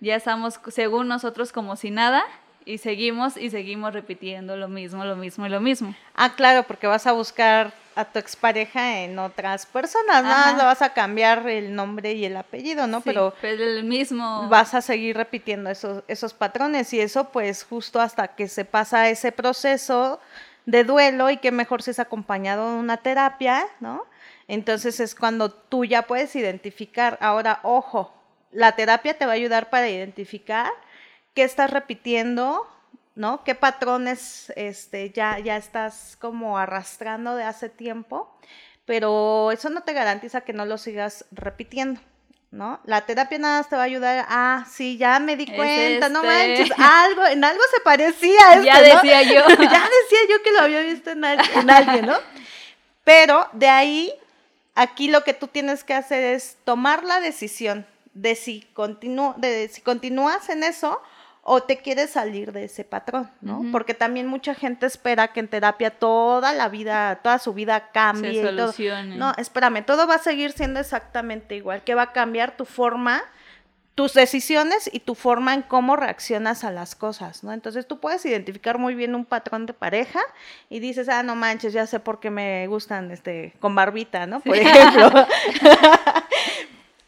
[0.00, 2.24] ya estamos según nosotros como si nada
[2.66, 5.94] y seguimos y seguimos repitiendo lo mismo, lo mismo y lo mismo.
[6.14, 10.64] Ah, claro, porque vas a buscar a tu expareja en otras personas, nada más le
[10.64, 12.98] vas a cambiar el nombre y el apellido, ¿no?
[12.98, 14.48] Sí, pero el mismo.
[14.50, 19.08] vas a seguir repitiendo esos, esos patrones y eso pues justo hasta que se pasa
[19.08, 20.20] ese proceso
[20.66, 24.04] de duelo y que mejor si es acompañado de una terapia, ¿no?
[24.48, 28.12] Entonces es cuando tú ya puedes identificar, ahora, ojo,
[28.50, 30.70] la terapia te va a ayudar para identificar
[31.36, 32.66] qué estás repitiendo,
[33.14, 33.44] ¿no?
[33.44, 38.34] ¿Qué patrones este, ya, ya estás como arrastrando de hace tiempo?
[38.86, 42.00] Pero eso no te garantiza que no lo sigas repitiendo.
[42.52, 42.80] ¿No?
[42.84, 46.08] La terapia nada más te va a ayudar ah, sí, ya me di Es cuenta,
[46.08, 46.28] no este.
[46.64, 49.02] manches, algo, en algo se parecía a Ya este, ¿no?
[49.02, 49.46] decía yo.
[49.48, 52.14] ya decía yo que lo había visto en, al- en alguien, ¿no?
[53.04, 54.14] Pero de ahí,
[54.74, 59.68] aquí lo que tú tienes que hacer es tomar la decisión de si, continúo, de
[59.68, 61.02] si continúas en eso
[61.48, 63.62] o te quieres salir de ese patrón, ¿no?
[63.70, 68.32] Porque también mucha gente espera que en terapia toda la vida, toda su vida cambie.
[68.32, 68.72] Se y todo.
[68.72, 69.16] solucione.
[69.16, 73.22] No, espérame, todo va a seguir siendo exactamente igual, que va a cambiar tu forma
[73.94, 77.52] tus decisiones y tu forma en cómo reaccionas a las cosas, ¿no?
[77.52, 80.20] Entonces tú puedes identificar muy bien un patrón de pareja
[80.68, 84.40] y dices, ah, no manches, ya sé por qué me gustan este con barbita, ¿no?
[84.40, 85.10] Por ejemplo.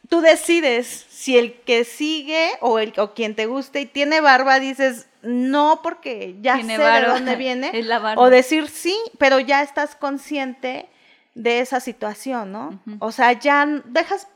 [0.08, 4.58] tú decides si el que sigue o el o quien te guste y tiene barba
[4.60, 8.22] dices no porque ya Tiene sé de dónde viene Es la barba.
[8.22, 10.88] o decir sí, pero ya estás consciente
[11.34, 12.80] de esa situación, ¿no?
[13.00, 14.26] O sea, ya dejas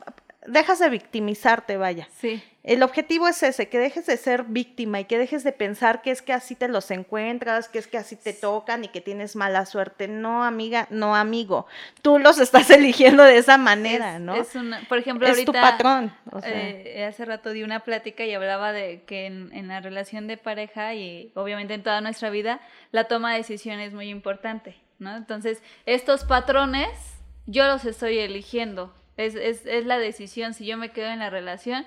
[0.45, 2.07] dejas de victimizarte, vaya.
[2.19, 2.43] Sí.
[2.63, 6.11] El objetivo es ese, que dejes de ser víctima y que dejes de pensar que
[6.11, 9.35] es que así te los encuentras, que es que así te tocan y que tienes
[9.35, 10.07] mala suerte.
[10.07, 11.67] No, amiga, no, amigo.
[12.01, 14.35] Tú los estás eligiendo de esa manera, es, ¿no?
[14.35, 15.51] es una- por ejemplo, Es ahorita.
[15.51, 16.13] tu patrón.
[16.31, 16.49] o sea.
[16.53, 20.37] eh, hace rato di una plática y hablaba de que en, en la relación de
[20.37, 25.17] pareja y obviamente en toda nuestra vida, la toma de decisión es muy importante, ¿no?
[25.17, 26.87] Entonces, estos patrones
[27.45, 28.93] yo los estoy eligiendo.
[29.17, 30.53] Es, es, es la decisión.
[30.53, 31.85] Si yo me quedo en la relación,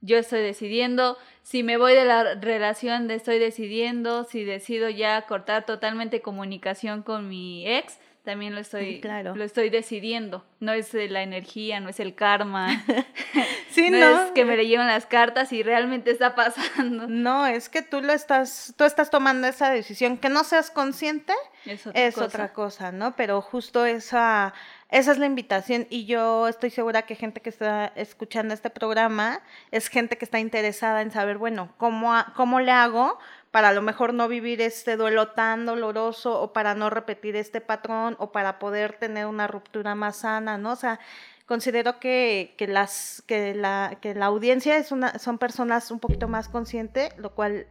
[0.00, 1.16] yo estoy decidiendo.
[1.42, 4.24] Si me voy de la relación, estoy decidiendo.
[4.24, 9.34] Si decido ya cortar totalmente comunicación con mi ex, también lo estoy, Sí, claro.
[9.34, 10.44] lo estoy decidiendo.
[10.60, 12.84] No es la energía, no es el karma.
[13.70, 14.24] sí, no, no.
[14.24, 17.06] es que me leyeron las cartas y realmente está pasando.
[17.08, 20.18] No, es que tú lo estás, tú estás tomando esa decisión.
[20.18, 21.32] Que no seas consciente
[21.68, 22.26] Es otra es cosa.
[22.26, 23.14] otra cosa, ¿no?
[23.16, 24.54] Pero justo esa,
[24.90, 29.40] esa es la invitación y yo estoy segura que gente que está escuchando este programa
[29.70, 33.18] es gente que está interesada en saber, bueno, ¿cómo, cómo le hago
[33.50, 37.60] para a lo mejor no vivir este duelo tan doloroso o para no repetir este
[37.60, 40.72] patrón o para poder tener una ruptura más sana, ¿no?
[40.72, 41.00] O sea,
[41.46, 46.28] considero que, que las, que, la, que la audiencia es una, son personas un poquito
[46.28, 47.66] más conscientes, lo cual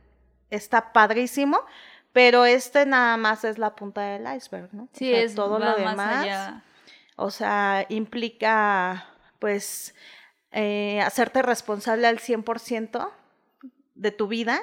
[0.50, 1.60] está padrísimo.
[2.18, 4.86] Pero este nada más es la punta del iceberg, ¿no?
[4.86, 6.24] O Sí, sea, es todo lo más demás.
[6.24, 6.64] allá.
[7.16, 9.06] O sea, implica,
[9.38, 9.94] pues,
[10.52, 13.12] eh, hacerte responsable al 100%
[13.94, 14.60] de tu vida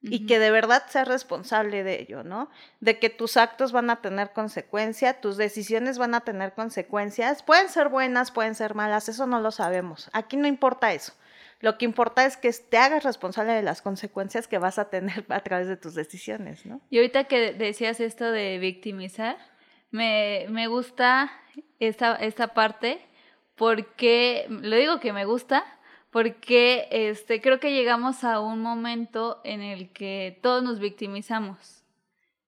[0.00, 2.48] y que de verdad seas responsable de ello, ¿no?
[2.78, 7.42] De que tus actos van a tener consecuencia, tus decisiones van a tener consecuencias.
[7.42, 10.08] Pueden ser buenas, pueden ser malas, eso no lo sabemos.
[10.12, 11.14] Aquí no importa eso.
[11.60, 15.24] Lo que importa es que te hagas responsable de las consecuencias que vas a tener
[15.30, 16.80] a través de tus decisiones, ¿no?
[16.90, 19.36] Y ahorita que decías esto de victimizar,
[19.90, 21.32] me, me gusta
[21.78, 23.00] esta, esta parte
[23.56, 25.64] porque, lo digo que me gusta,
[26.10, 31.82] porque este, creo que llegamos a un momento en el que todos nos victimizamos.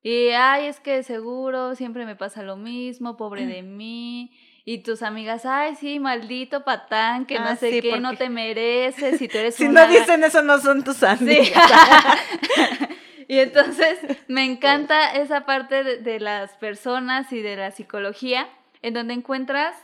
[0.03, 4.33] Y, ay, es que seguro siempre me pasa lo mismo, pobre de mí.
[4.71, 8.29] Y tus amigas, ay, sí, maldito patán, que no Ah, sé sí, qué, no te
[8.29, 11.07] mereces, y tú eres Si una no dicen eso, no son tus Sí.
[11.07, 11.71] amigas.
[13.29, 18.47] y entonces me encanta esa parte de, de las personas y de la psicología,
[18.83, 19.75] en donde encuentras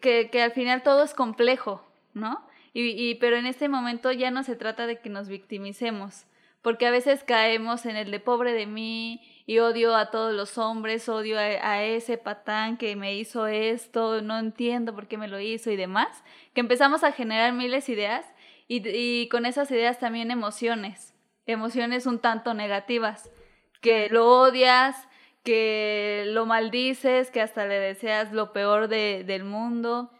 [0.00, 2.44] que, que al final todo es complejo, ¿no?
[2.72, 6.26] Y, y- pero en este momento ya no se trata de que nos victimicemos,
[6.62, 10.56] porque a veces caemos en el de pobre de mí y odio a todos los
[10.58, 15.28] hombres, odio a, a ese patán que me hizo esto, no entiendo por qué me
[15.28, 18.26] lo hizo y demás, que empezamos a generar miles de ideas
[18.68, 21.14] y, y con esas ideas también emociones,
[21.46, 23.30] emociones un tanto negativas,
[23.82, 24.96] que lo odias,
[25.42, 30.10] que lo maldices, que hasta le deseas lo peor de- del mundo.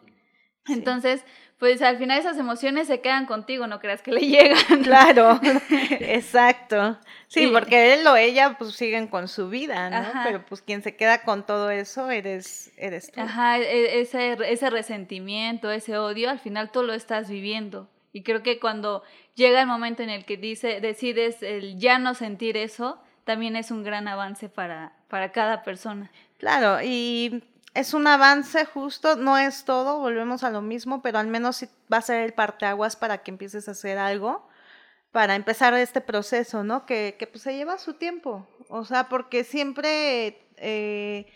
[0.66, 0.74] Sí.
[0.74, 1.24] Entonces,
[1.64, 4.82] pues al final esas emociones se quedan contigo, no creas que le llegan.
[4.82, 5.40] Claro,
[5.90, 6.98] exacto.
[7.28, 9.96] Sí, porque él o ella pues siguen con su vida, ¿no?
[9.96, 10.24] Ajá.
[10.26, 13.18] Pero pues quien se queda con todo eso eres, eres tú.
[13.18, 17.88] Ajá, e- ese, ese resentimiento, ese odio, al final tú lo estás viviendo.
[18.12, 19.02] Y creo que cuando
[19.34, 23.70] llega el momento en el que dice, decides el ya no sentir eso, también es
[23.70, 26.10] un gran avance para, para cada persona.
[26.36, 27.42] Claro, y
[27.74, 31.98] es un avance justo, no es todo, volvemos a lo mismo, pero al menos va
[31.98, 34.48] a ser el parteaguas para que empieces a hacer algo,
[35.10, 36.86] para empezar este proceso, ¿no?
[36.86, 40.40] Que, que pues se lleva su tiempo, o sea, porque siempre...
[40.56, 41.26] Eh,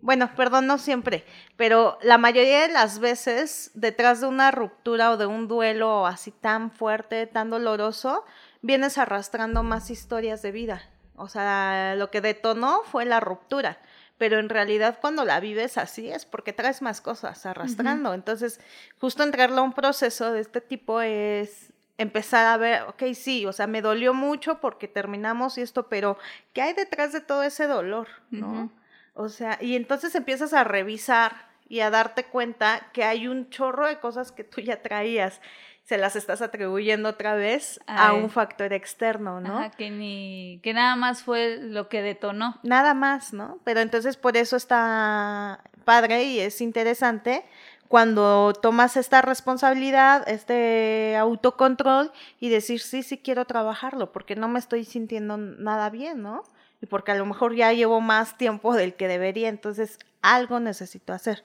[0.00, 1.24] bueno, perdón, no siempre,
[1.56, 6.30] pero la mayoría de las veces detrás de una ruptura o de un duelo así
[6.30, 8.24] tan fuerte, tan doloroso,
[8.62, 10.82] vienes arrastrando más historias de vida.
[11.16, 13.78] O sea, lo que detonó fue la ruptura,
[14.18, 18.14] pero en realidad cuando la vives así es porque traes más cosas arrastrando.
[18.14, 18.60] Entonces,
[18.98, 23.52] justo entrarle a un proceso de este tipo es empezar a ver, ok, sí, o
[23.52, 26.18] sea, me dolió mucho porque terminamos y esto, pero
[26.52, 28.08] ¿qué hay detrás de todo ese dolor?
[28.30, 28.70] ¿No?
[29.14, 33.86] O sea, y entonces empiezas a revisar y a darte cuenta que hay un chorro
[33.86, 35.40] de cosas que tú ya traías.
[35.84, 39.58] Se las estás atribuyendo otra vez a un factor externo, ¿no?
[39.58, 42.58] Ajá, que ni, que nada más fue lo que detonó.
[42.62, 43.58] Nada más, ¿no?
[43.64, 47.44] Pero entonces por eso está padre y es interesante
[47.88, 54.58] cuando tomas esta responsabilidad, este autocontrol y decir, sí, sí quiero trabajarlo, porque no me
[54.58, 56.44] estoy sintiendo nada bien, ¿no?
[56.84, 61.14] y porque a lo mejor ya llevo más tiempo del que debería, entonces algo necesito
[61.14, 61.42] hacer.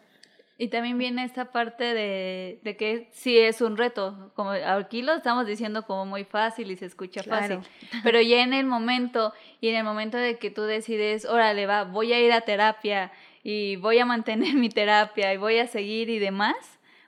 [0.62, 5.13] Y también viene esta parte de, de, que sí es un reto, como aquí lo
[5.13, 7.60] estamos diciendo como muy fácil y se escucha fácil,
[8.04, 11.86] pero ya en el momento y en el momento de que tú decides, órale, va,
[11.86, 16.10] voy a ir a terapia y voy a mantener mi terapia y voy a seguir
[16.10, 16.58] y demás,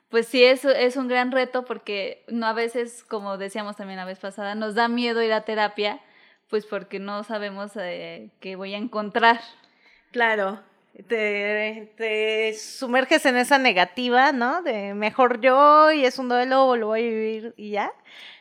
[0.08, 4.06] pues sí es, es un gran reto porque no a veces, como decíamos también la
[4.06, 6.00] vez pasada, nos da miedo ir a terapia
[6.52, 9.40] pues porque no sabemos eh, qué voy a encontrar.
[10.10, 10.60] Claro,
[11.06, 14.62] te, sumerges en esa negativa, ¿no?
[14.62, 17.92] De mejor yo y es un duelo, lo voy a vivir y ya.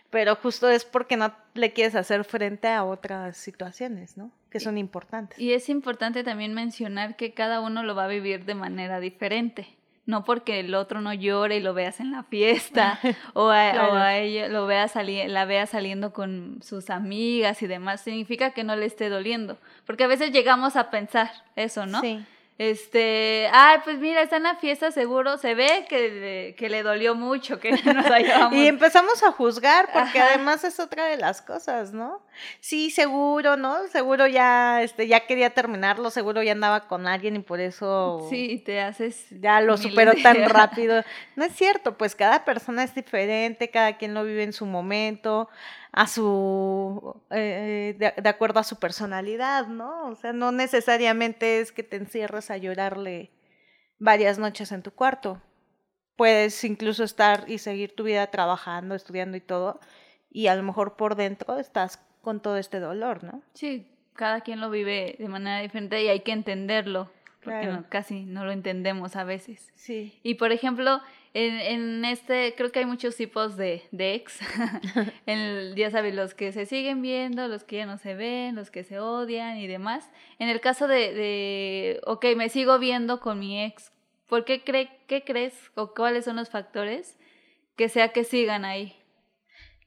[0.10, 4.32] Pero justo es porque no le quieres hacer frente a otras situaciones, ¿no?
[4.50, 5.40] Que son importantes.
[5.40, 9.78] Y es importante también mencionar que cada uno lo va a vivir de manera diferente
[10.08, 13.00] no porque el otro no llore y lo veas en la fiesta
[13.34, 14.90] o a, ella lo vea
[15.28, 20.04] la vea saliendo con sus amigas y demás, significa que no le esté doliendo, porque
[20.04, 22.02] a veces llegamos a pensar eso, ¿no?
[22.02, 22.20] Sí
[22.62, 27.16] este, ay, pues mira, está en la fiesta, seguro, se ve que, que le dolió
[27.16, 28.54] mucho, que nos hayamos...
[28.54, 32.22] y empezamos a juzgar, porque además es otra de las cosas, ¿no?
[32.60, 33.88] Sí, seguro, ¿no?
[33.88, 38.28] Seguro ya, este, ya quería terminarlo, seguro ya andaba con alguien y por eso...
[38.30, 39.26] Sí, te haces...
[39.32, 41.04] Ya lo superó tan rápido.
[41.36, 45.50] No es cierto, pues cada persona es diferente, cada quien lo vive en su momento
[45.92, 50.08] a su, eh, de, acuerdo a su personalidad, ¿no?
[50.08, 53.32] O sea, no necesariamente es que te encierres a llorarle
[54.00, 55.42] varias noches en tu cuarto.
[56.16, 59.80] Puedes incluso estar y seguir tu vida trabajando, estudiando y todo,
[60.30, 63.42] y a lo mejor por dentro estás con todo este dolor, ¿no?
[63.54, 67.12] Sí, cada quien lo vive de manera diferente y hay que entenderlo,
[67.44, 69.72] porque casi no lo entendemos a veces.
[69.76, 70.20] Sí.
[70.24, 71.02] Y por ejemplo,
[71.34, 74.40] en, en, este, creo que hay muchos tipos de, de ex.
[75.26, 78.70] en, ya sabes, los que se siguen viendo, los que ya no se ven, los
[78.70, 80.10] que se odian y demás.
[80.40, 83.92] En el caso de, de ok, me sigo viendo con mi ex,
[84.28, 87.18] ¿por qué, cree, qué crees o cuáles son los factores
[87.76, 88.96] que sea que sigan ahí?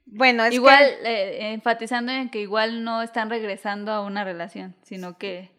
[0.06, 5.16] Bueno, es igual eh, enfatizando en que igual no están regresando a una relación, sino
[5.16, 5.53] que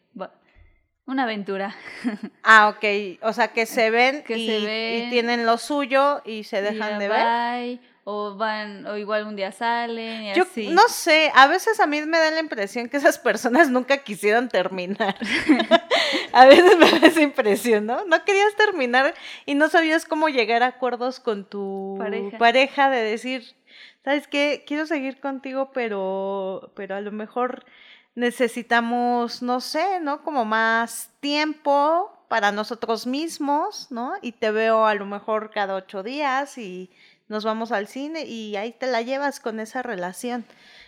[1.07, 1.75] una aventura.
[2.47, 3.19] Ah, ok.
[3.23, 6.61] O sea, que se ven, que y, se ven y tienen lo suyo y se
[6.61, 7.79] dejan de ver.
[8.07, 10.67] O van, o igual un día salen y Yo así.
[10.67, 14.47] No sé, a veces a mí me da la impresión que esas personas nunca quisieron
[14.47, 15.15] terminar.
[16.33, 18.05] a veces me da esa impresión, ¿no?
[18.05, 19.15] No querías terminar
[19.47, 23.55] y no sabías cómo llegar a acuerdos con tu pareja, pareja de decir,
[24.03, 24.63] ¿sabes qué?
[24.67, 27.65] Quiero seguir contigo, pero, pero a lo mejor
[28.15, 30.23] necesitamos, no sé, ¿no?
[30.23, 34.13] Como más tiempo para nosotros mismos, ¿no?
[34.21, 36.89] Y te veo a lo mejor cada ocho días y
[37.27, 40.45] nos vamos al cine y ahí te la llevas con esa relación.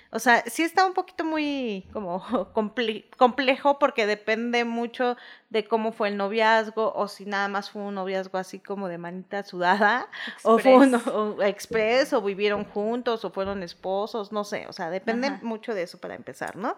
[0.09, 2.23] O sea, sí está un poquito muy como
[3.17, 5.17] complejo porque depende mucho
[5.49, 8.97] de cómo fue el noviazgo o si nada más fue un noviazgo así como de
[8.97, 10.09] manita sudada
[10.43, 14.89] o fue un o express o vivieron juntos o fueron esposos, no sé, o sea,
[14.89, 16.77] depende mucho de eso para empezar, ¿no?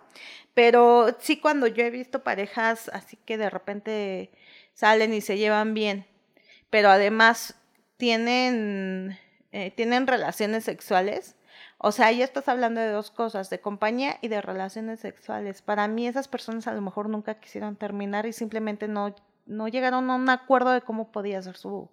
[0.53, 4.31] Pero sí cuando yo he visto parejas así que de repente
[4.73, 6.05] salen y se llevan bien,
[6.69, 7.55] pero además
[7.97, 9.19] tienen,
[9.51, 11.35] eh, tienen relaciones sexuales,
[11.81, 15.61] o sea, ya estás hablando de dos cosas, de compañía y de relaciones sexuales.
[15.61, 19.15] Para mí esas personas a lo mejor nunca quisieron terminar y simplemente no,
[19.45, 21.89] no llegaron a un acuerdo de cómo podía ser su,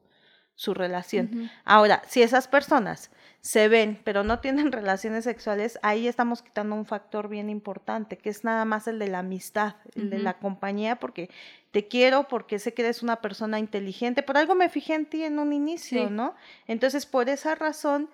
[0.57, 1.51] su relación.
[1.65, 6.85] Ahora, si esas personas se ven, pero no tienen relaciones sexuales, ahí estamos quitando un
[6.85, 10.97] factor bien importante, que es nada más el de la amistad, el de la compañía,
[10.97, 11.31] porque
[11.71, 15.23] te quiero, porque sé que eres una persona inteligente, por algo me fijé en ti
[15.23, 16.35] en un inicio, ¿no?
[16.67, 18.11] Entonces, por esa razón,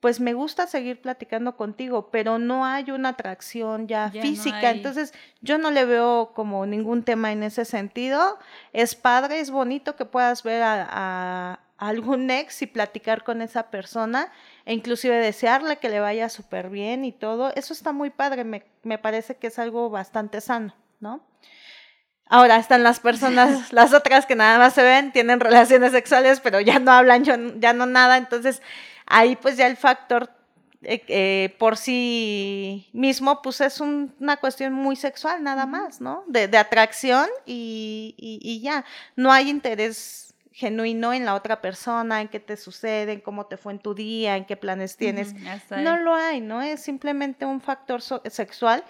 [0.00, 5.58] pues me gusta seguir platicando contigo, pero no hay una atracción ya, física, entonces yo
[5.58, 8.38] no le veo como ningún tema en ese sentido.
[8.72, 14.32] Es padre, es bonito que puedas ver a algún ex y platicar con esa persona
[14.64, 18.64] e inclusive desearle que le vaya súper bien y todo, eso está muy padre, me,
[18.82, 21.20] me, parece que es algo bastante sano, ¿no?
[22.28, 26.60] Ahora están las personas, las otras que nada más se ven, tienen relaciones sexuales, pero
[26.60, 27.24] ya no hablan,
[27.60, 28.62] ya no nada, entonces
[29.06, 30.30] ahí pues ya el factor
[30.82, 36.22] eh, eh, por sí mismo, pues es una cuestión muy sexual nada más, ¿no?
[36.28, 38.84] De, de atracción y, y, y, ya,
[39.16, 43.56] no hay interés genuino en la otra persona, en qué te sucede, en cómo te
[43.56, 45.34] fue en tu día, en qué planes tienes.
[45.70, 46.62] no lo hay, ¿no?
[46.62, 48.84] Es simplemente un factor sexual.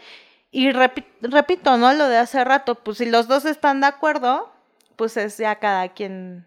[0.50, 1.92] Y repito, ¿no?
[1.92, 4.52] Lo de hace rato, pues si los dos están de acuerdo,
[4.96, 6.46] pues es ya cada quien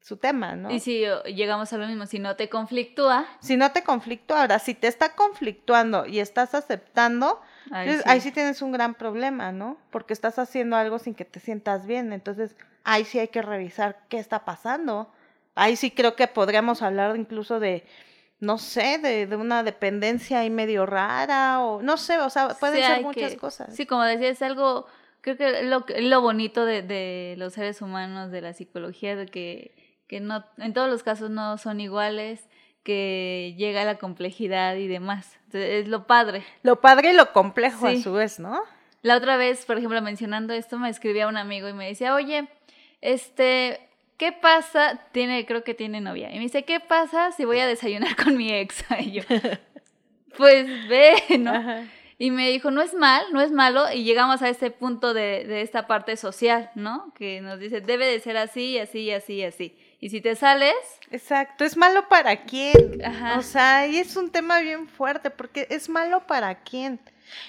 [0.00, 0.70] su tema, ¿no?
[0.70, 3.26] Y si llegamos a lo mismo, si no te conflictúa.
[3.40, 7.40] Si no te conflictúa, ahora, si te está conflictuando y estás aceptando,
[7.70, 8.02] ahí, sí.
[8.06, 9.76] ahí sí tienes un gran problema, ¿no?
[9.90, 12.12] Porque estás haciendo algo sin que te sientas bien.
[12.12, 15.12] Entonces, ahí sí hay que revisar qué está pasando.
[15.54, 17.84] Ahí sí creo que podríamos hablar incluso de,
[18.38, 22.82] no sé, de, de una dependencia ahí medio rara o no sé, o sea, pueden
[22.82, 23.74] ser muchas cosas.
[23.76, 24.86] Sí, como decía, es algo,
[25.20, 29.74] creo que lo, lo bonito de, de los seres humanos, de la psicología, de que,
[30.10, 32.48] que no, en todos los casos no son iguales
[32.82, 35.38] que llega la complejidad y demás.
[35.52, 36.42] es lo padre.
[36.64, 38.60] Lo padre y lo complejo a su vez, ¿no?
[39.02, 42.48] La otra vez, por ejemplo, mencionando esto, me escribía un amigo y me decía, oye,
[43.00, 44.98] este, ¿qué pasa?
[45.12, 46.32] Tiene, creo que tiene novia.
[46.32, 48.84] Y me dice, ¿qué pasa si voy a desayunar con mi ex?
[48.98, 49.22] Y yo,
[50.36, 51.52] pues ve, ¿no?
[52.20, 53.90] Y me dijo, no es mal, no es malo.
[53.90, 57.14] Y llegamos a este punto de, de, esta parte social, ¿no?
[57.14, 59.74] Que nos dice, debe de ser así, así, así, así.
[60.00, 60.74] Y si te sales...
[61.10, 63.00] Exacto, es malo para quién.
[63.38, 67.00] O sea, y es un tema bien fuerte, porque es malo para quién.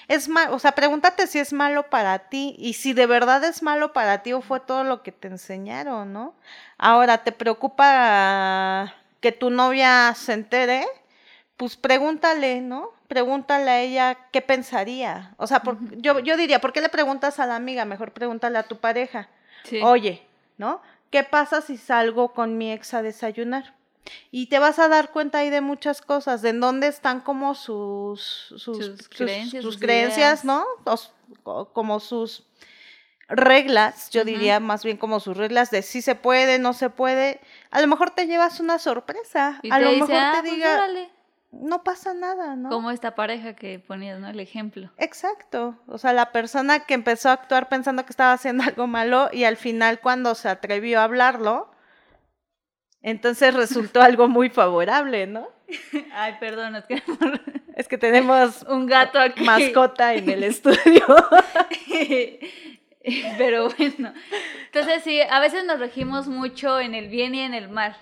[0.08, 3.62] Es mal, o sea, pregúntate si es malo para ti y si de verdad es
[3.62, 6.34] malo para ti o fue todo lo que te enseñaron, ¿no?
[6.78, 10.86] Ahora, ¿te preocupa que tu novia se entere?
[11.58, 12.90] Pues pregúntale, ¿no?
[13.12, 15.34] Pregúntale a ella qué pensaría.
[15.36, 15.62] O sea,
[15.98, 17.84] yo, yo diría, ¿por qué le preguntas a la amiga?
[17.84, 19.28] Mejor pregúntale a tu pareja.
[19.82, 20.22] Oye,
[20.56, 20.80] ¿no?
[21.10, 23.74] ¿Qué pasa si salgo con mi ex a desayunar?
[24.30, 27.54] Y te vas a dar cuenta ahí de muchas cosas, de en dónde están como
[27.54, 30.64] sus, sus, creencias, sus creencias ¿no?
[31.44, 32.46] como sus
[33.28, 37.40] reglas, yo diría más bien como sus reglas de si se puede, no se puede.
[37.70, 40.88] A lo mejor te llevas una sorpresa, a lo mejor te ah, pues diga,
[41.52, 42.70] no pasa nada, ¿no?
[42.70, 44.28] Como esta pareja que ponías, ¿no?
[44.28, 44.90] El ejemplo.
[44.96, 45.78] Exacto.
[45.86, 49.44] O sea, la persona que empezó a actuar pensando que estaba haciendo algo malo y
[49.44, 51.70] al final cuando se atrevió a hablarlo,
[53.02, 55.48] entonces resultó algo muy favorable, ¿no?
[56.14, 57.02] Ay, perdón, es que,
[57.76, 59.44] es que tenemos un gato aquí.
[59.44, 61.06] Mascota en el estudio.
[63.36, 64.14] Pero bueno,
[64.66, 67.96] entonces sí, a veces nos regimos mucho en el bien y en el mal,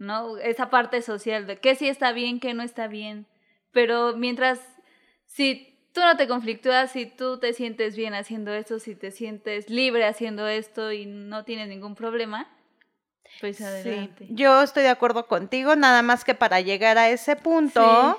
[0.00, 0.38] ¿no?
[0.38, 3.26] Esa parte social de qué sí está bien, qué no está bien.
[3.70, 4.58] Pero mientras,
[5.26, 9.68] si tú no te conflictúas, si tú te sientes bien haciendo esto, si te sientes
[9.68, 12.48] libre haciendo esto y no tienes ningún problema,
[13.40, 14.26] pues adelante.
[14.30, 18.18] yo estoy de acuerdo contigo, nada más que para llegar a ese punto,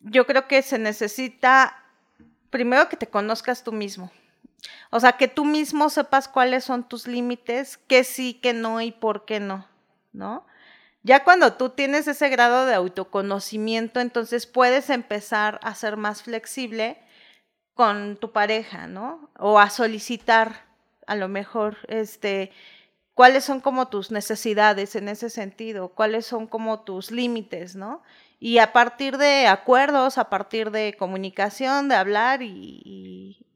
[0.00, 1.84] yo creo que se necesita
[2.50, 4.10] primero que te conozcas tú mismo.
[4.90, 8.90] O sea, que tú mismo sepas cuáles son tus límites, qué sí, qué no y
[8.90, 9.68] por qué no,
[10.12, 10.44] ¿no?
[11.06, 16.98] Ya cuando tú tienes ese grado de autoconocimiento, entonces puedes empezar a ser más flexible
[17.74, 19.30] con tu pareja, ¿no?
[19.38, 20.66] O a solicitar
[21.06, 22.50] a lo mejor este
[23.14, 28.02] cuáles son como tus necesidades en ese sentido, cuáles son como tus límites, ¿no?
[28.40, 33.46] Y a partir de acuerdos, a partir de comunicación, de hablar y,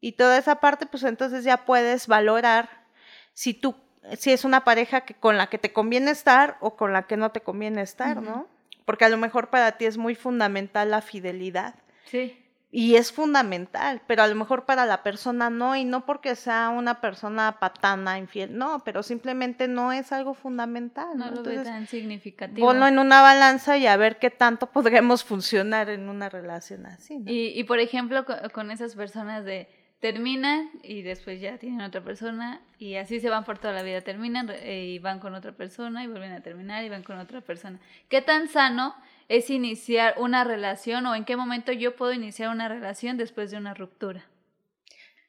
[0.00, 2.88] y, toda esa parte, pues entonces ya puedes valorar
[3.32, 3.76] si tú,
[4.16, 7.16] si es una pareja que, con la que te conviene estar o con la que
[7.16, 8.48] no te conviene estar, ¿no?
[8.84, 11.74] Porque a lo mejor para ti es muy fundamental la fidelidad.
[12.04, 12.36] Sí
[12.72, 16.68] y es fundamental, pero a lo mejor para la persona no, y no porque sea
[16.68, 21.16] una persona patana, infiel, no, pero simplemente no es algo fundamental.
[21.16, 22.64] No, lo ve tan significativo.
[22.64, 27.20] Ponlo en una balanza y a ver qué tanto podremos funcionar en una relación así.
[27.26, 29.68] Y, y por ejemplo, con, esas personas de
[30.00, 34.00] terminan y después ya tienen otra persona y así se van por toda la vida,
[34.00, 37.42] terminan eh, y van con otra persona y vuelven a terminar y van con otra
[37.42, 37.78] persona.
[38.08, 38.94] ¿Qué tan sano
[39.28, 43.58] es iniciar una relación o en qué momento yo puedo iniciar una relación después de
[43.58, 44.24] una ruptura?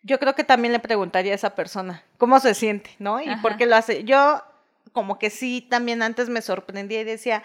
[0.04, 3.22] Yo creo que también le preguntaría a esa persona cómo se siente, ¿no?
[3.22, 4.04] Y por qué lo hace.
[4.04, 4.42] Yo
[4.94, 7.44] como que sí, también antes me sorprendía y decía,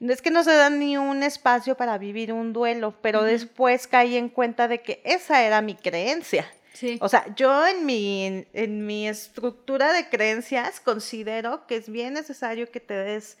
[0.00, 4.16] es que no se da ni un espacio para vivir un duelo, pero después caí
[4.16, 6.48] en cuenta de que esa era mi creencia.
[7.00, 12.70] O sea, yo en mi, en, mi estructura de creencias considero que es bien necesario
[12.70, 13.38] que te des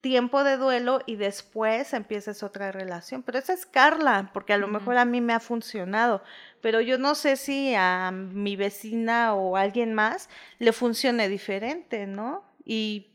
[0.00, 3.22] tiempo de duelo y después empieces otra relación.
[3.22, 6.22] Pero esa es Carla, porque a lo mejor a mí me ha funcionado,
[6.60, 12.06] pero yo no sé si a mi vecina o a alguien más le funcione diferente,
[12.06, 12.44] ¿no?
[12.64, 13.08] Y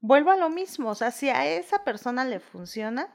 [0.00, 3.08] vuelvo a lo mismo, o sea, si a esa persona le funciona,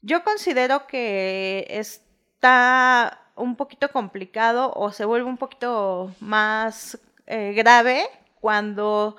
[0.00, 8.04] yo considero que está un poquito complicado o se vuelve un poquito más eh, grave
[8.40, 9.16] cuando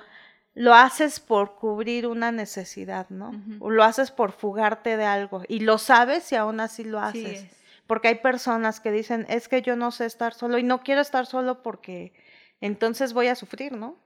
[0.54, 3.32] lo haces por cubrir una necesidad, ¿no?
[3.58, 7.46] O lo haces por fugarte de algo y lo sabes y aún así lo haces.
[7.86, 11.00] porque hay personas que dicen, es que yo no sé estar solo y no quiero
[11.00, 12.14] estar solo porque
[12.60, 13.96] entonces voy a sufrir, ¿no?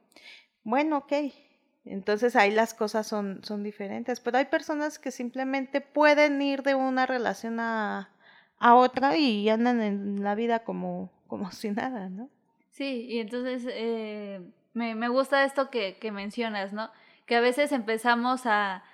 [0.64, 1.12] Bueno, ok.
[1.84, 6.74] Entonces ahí las cosas son, son diferentes, pero hay personas que simplemente pueden ir de
[6.74, 8.10] una relación a,
[8.58, 12.28] a otra y andan en la vida como, como si nada, ¿no?
[12.70, 14.40] Sí, y entonces eh,
[14.72, 16.90] me, me, gusta esto que, que, mencionas, ¿no?
[17.26, 18.84] Que a veces empezamos a,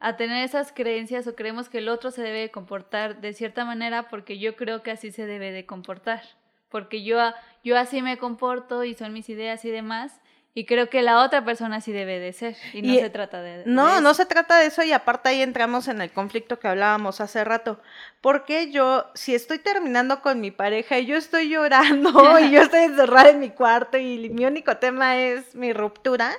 [0.00, 4.08] a tener esas creencias o creemos que el otro se debe comportar de cierta manera
[4.08, 6.22] porque yo creo que así se debe de comportar,
[6.68, 7.18] porque yo,
[7.64, 10.20] yo así me comporto y son mis ideas y demás,
[10.58, 12.56] y creo que la otra persona sí debe de ser.
[12.72, 14.82] Y no se trata de, No, no se trata de eso.
[14.82, 17.80] Y aparte ahí entramos en el conflicto que hablábamos hace rato.
[18.20, 22.80] Porque yo, si estoy terminando con mi pareja y yo estoy llorando y yo estoy
[22.80, 26.32] encerrada en mi cuarto y mi único tema es mi ruptura,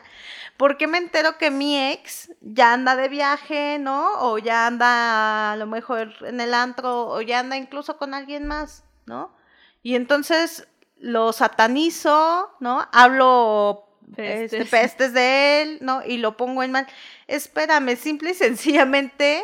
[0.58, 4.20] ¿por qué me entero que mi ex ya anda de viaje, ¿no?
[4.20, 8.46] O ya anda a lo mejor en el antro o ya anda incluso con alguien
[8.46, 9.34] más, ¿no?
[9.82, 10.68] Y entonces
[10.98, 12.86] lo satanizo, ¿no?
[12.92, 13.86] Hablo
[14.18, 15.14] este, pestes.
[15.14, 16.04] de él, ¿no?
[16.06, 16.88] Y lo pongo en mal.
[17.28, 19.44] Espérame, simple y sencillamente,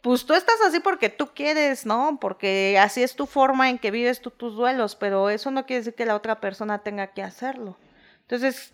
[0.00, 2.18] pues tú estás así porque tú quieres, ¿no?
[2.20, 5.80] Porque así es tu forma en que vives tú tus duelos, pero eso no quiere
[5.80, 7.76] decir que la otra persona tenga que hacerlo.
[8.22, 8.72] Entonces,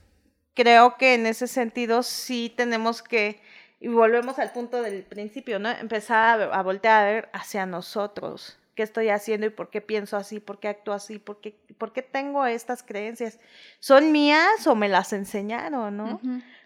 [0.54, 3.40] creo que en ese sentido sí tenemos que,
[3.80, 5.70] y volvemos al punto del principio, ¿no?
[5.70, 10.16] Empezar a, a voltear a ver hacia nosotros qué estoy haciendo y por qué pienso
[10.16, 13.40] así, por qué actúo así, por qué, por qué tengo estas creencias.
[13.80, 16.20] ¿Son mías o me las enseñaron, no?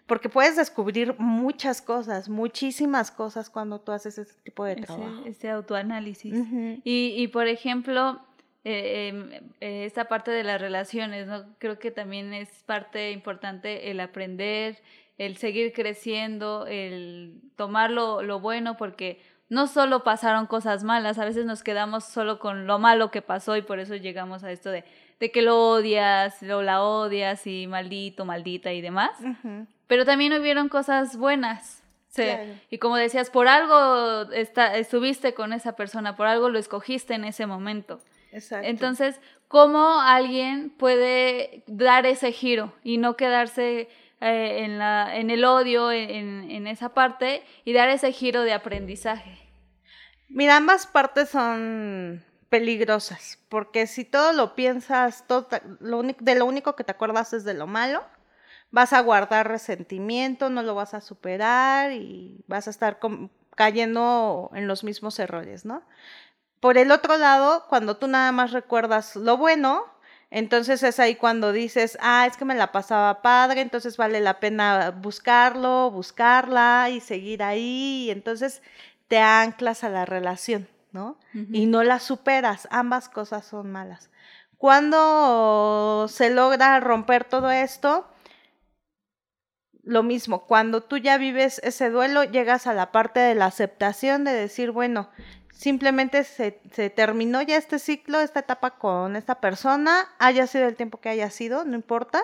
[0.05, 5.23] Porque puedes descubrir muchas cosas, muchísimas cosas cuando tú haces ese tipo de trabajo.
[5.25, 6.35] Ese, autoanálisis.
[6.83, 8.19] y, y, por ejemplo,
[8.65, 9.31] eh, em,
[9.61, 11.45] eh, esta parte de las relaciones, ¿no?
[11.59, 14.79] Creo que también es parte importante el aprender,
[15.17, 19.21] el seguir creciendo, el tomar lo, lo bueno, porque
[19.51, 23.57] no solo pasaron cosas malas, a veces nos quedamos solo con lo malo que pasó
[23.57, 24.85] y por eso llegamos a esto de,
[25.19, 29.11] de que lo odias, lo la odias y maldito, maldita y demás.
[29.87, 31.83] Pero también hubieron cosas buenas.
[32.07, 32.23] Sí.
[32.69, 37.25] Y como decías, por algo está, estuviste con esa persona, por algo lo escogiste en
[37.25, 37.99] ese momento.
[38.31, 38.65] Exacto.
[38.65, 43.89] Entonces, ¿cómo alguien puede dar ese giro y no quedarse
[44.21, 48.53] eh, en, la, en el odio, en, en esa parte, y dar ese giro de
[48.53, 49.37] aprendizaje?
[50.29, 55.47] Mira, ambas partes son peligrosas, porque si todo lo piensas, todo,
[55.79, 58.03] lo de lo único que te acuerdas es de lo malo,
[58.71, 62.99] vas a guardar resentimiento, no lo vas a superar y vas a estar
[63.55, 65.83] cayendo en los mismos errores, ¿no?
[66.59, 69.85] Por el otro lado, cuando tú nada más recuerdas lo bueno,
[70.31, 74.39] entonces es ahí cuando dices, ah, es que me la pasaba padre, entonces vale la
[74.39, 78.05] pena buscarlo, buscarla y seguir ahí.
[78.07, 78.61] Y entonces
[79.09, 81.19] te anclas a la relación, ¿no?
[81.33, 84.09] Y no la superas, ambas cosas son malas.
[84.57, 88.07] Cuando se logra romper todo esto,
[89.83, 94.23] lo mismo, cuando tú ya vives ese duelo, llegas a la parte de la aceptación,
[94.23, 95.09] de decir, bueno,
[95.61, 100.75] simplemente se, se, terminó ya este ciclo, esta etapa con esta persona, haya sido el
[100.75, 102.23] tiempo que haya sido, no importa,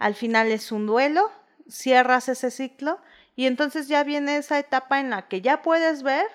[0.00, 1.30] al final es un duelo,
[1.70, 2.98] cierras ese ciclo
[3.36, 6.26] y entonces ya viene esa etapa en la que ya puedes ver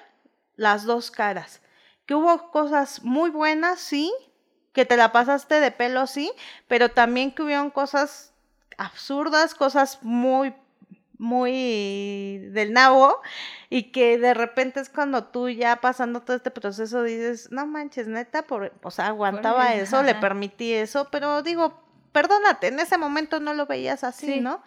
[0.56, 1.60] las dos caras.
[2.06, 4.10] Que hubo cosas muy buenas, sí,
[4.72, 6.32] que te la pasaste de pelo, sí,
[6.70, 8.34] pero también que hubieron cosas
[8.78, 10.54] absurdas, cosas muy
[11.20, 13.22] muy del nabo
[13.70, 18.08] y que de repente es cuando tú ya pasando todo este proceso dices, no manches,
[18.08, 23.42] neta, por, o sea, aguantaba eso, le permití eso, pero digo, perdónate, en ese momento
[23.42, 24.64] no lo veías así, ¿no?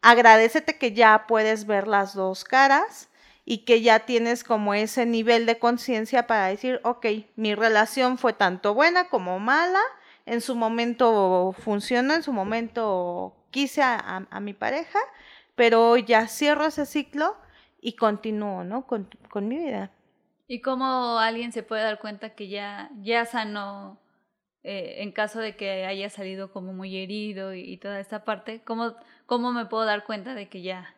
[0.00, 3.10] Agradecete que ya puedes ver las dos caras
[3.44, 8.32] y que ya tienes como ese nivel de conciencia para decir, ok, mi relación fue
[8.32, 9.80] tanto buena como mala,
[10.24, 14.98] en su momento funcionó, en su momento quise a, a mi pareja,
[15.60, 17.36] pero ya cierro ese ciclo
[17.82, 18.86] y continúo, ¿no?
[18.86, 19.90] Con, con, mi vida.
[20.48, 24.00] ¿Y cómo alguien se puede dar cuenta que ya, ya sanó
[24.62, 28.62] eh, en caso de que haya salido como muy herido y, y, toda esta parte?
[28.64, 28.94] ¿Cómo,
[29.26, 30.94] ¿Cómo me puedo dar cuenta de que ya,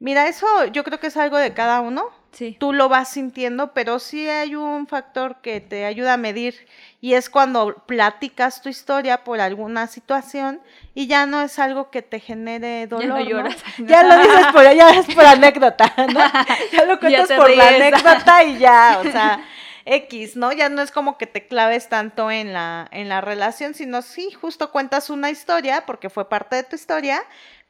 [0.00, 2.08] Mira, eso yo creo que es algo de cada uno.
[2.32, 2.56] Sí.
[2.58, 6.66] Tú lo vas sintiendo, pero sí hay un factor que te ayuda a medir
[7.00, 10.60] y es cuando platicas tu historia por alguna situación
[10.94, 13.08] y ya no es algo que te genere dolor.
[13.08, 16.20] Ya, no lloras, ya lo dices por, ya es por anécdota, ¿no?
[16.72, 19.44] Ya lo cuentas por la anécdota y ya, o sea,
[19.84, 20.52] X, ¿no?
[20.52, 24.30] Ya no es como que te claves tanto en la, en la relación, sino sí,
[24.30, 27.22] justo cuentas una historia porque fue parte de tu historia,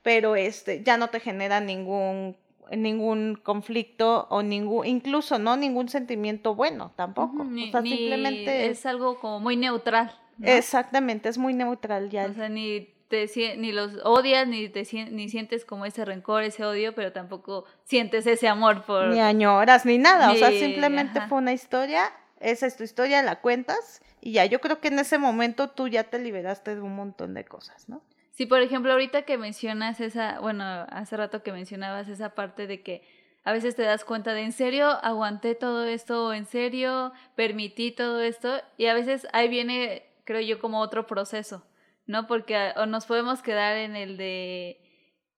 [0.03, 2.37] pero este ya no te genera ningún
[2.77, 7.43] ningún conflicto o ningún incluso no ningún sentimiento bueno tampoco.
[7.43, 10.13] O sea simplemente es algo como muy neutral
[10.43, 12.27] exactamente es muy neutral ya.
[12.27, 16.65] O sea ni te ni los odias ni te ni sientes como ese rencor ese
[16.65, 20.31] odio pero tampoco sientes ese amor por ni añoras ni nada.
[20.31, 24.47] O sea simplemente fue una historia esa es tu historia la cuentas y ya.
[24.47, 27.89] Yo creo que en ese momento tú ya te liberaste de un montón de cosas
[27.89, 32.67] no Sí, por ejemplo, ahorita que mencionas esa, bueno, hace rato que mencionabas esa parte
[32.67, 33.03] de que
[33.45, 36.27] a veces te das cuenta de, ¿en serio aguanté todo esto?
[36.27, 38.61] ¿O en serio permití todo esto?
[38.77, 41.67] Y a veces ahí viene, creo yo, como otro proceso,
[42.07, 42.27] ¿no?
[42.27, 44.81] Porque o nos podemos quedar en el de,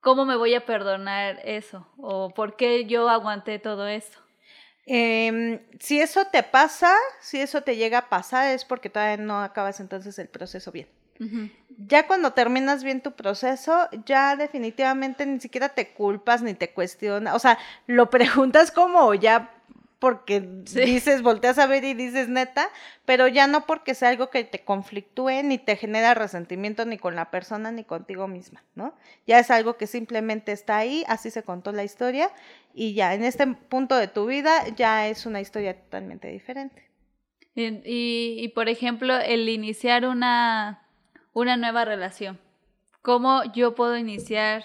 [0.00, 1.88] ¿cómo me voy a perdonar eso?
[1.96, 4.18] ¿O por qué yo aguanté todo esto?
[4.84, 9.40] Eh, si eso te pasa, si eso te llega a pasar, es porque todavía no
[9.40, 10.88] acabas entonces el proceso bien.
[11.88, 17.34] Ya cuando terminas bien tu proceso, ya definitivamente ni siquiera te culpas ni te cuestionas,
[17.34, 19.50] o sea, lo preguntas como ya
[20.02, 22.68] porque dices, volteas a ver y dices neta,
[23.04, 27.14] pero ya no porque sea algo que te conflictúe ni te genera resentimiento ni con
[27.14, 28.96] la persona ni contigo misma, ¿no?
[29.28, 32.32] Ya es algo que simplemente está ahí, así se contó la historia
[32.74, 36.82] y ya en este punto de tu vida ya es una historia totalmente diferente.
[37.54, 40.81] y, y por ejemplo, el iniciar una
[41.32, 42.38] una nueva relación.
[43.02, 44.62] ¿Cómo yo puedo iniciar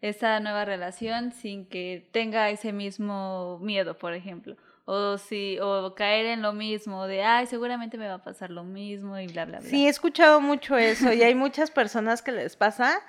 [0.00, 4.56] esa nueva relación sin que tenga ese mismo miedo, por ejemplo?
[4.84, 8.64] O, si, o caer en lo mismo, de, ay, seguramente me va a pasar lo
[8.64, 9.68] mismo y bla, bla, bla.
[9.68, 13.02] Sí, he escuchado mucho eso y hay muchas personas que les pasa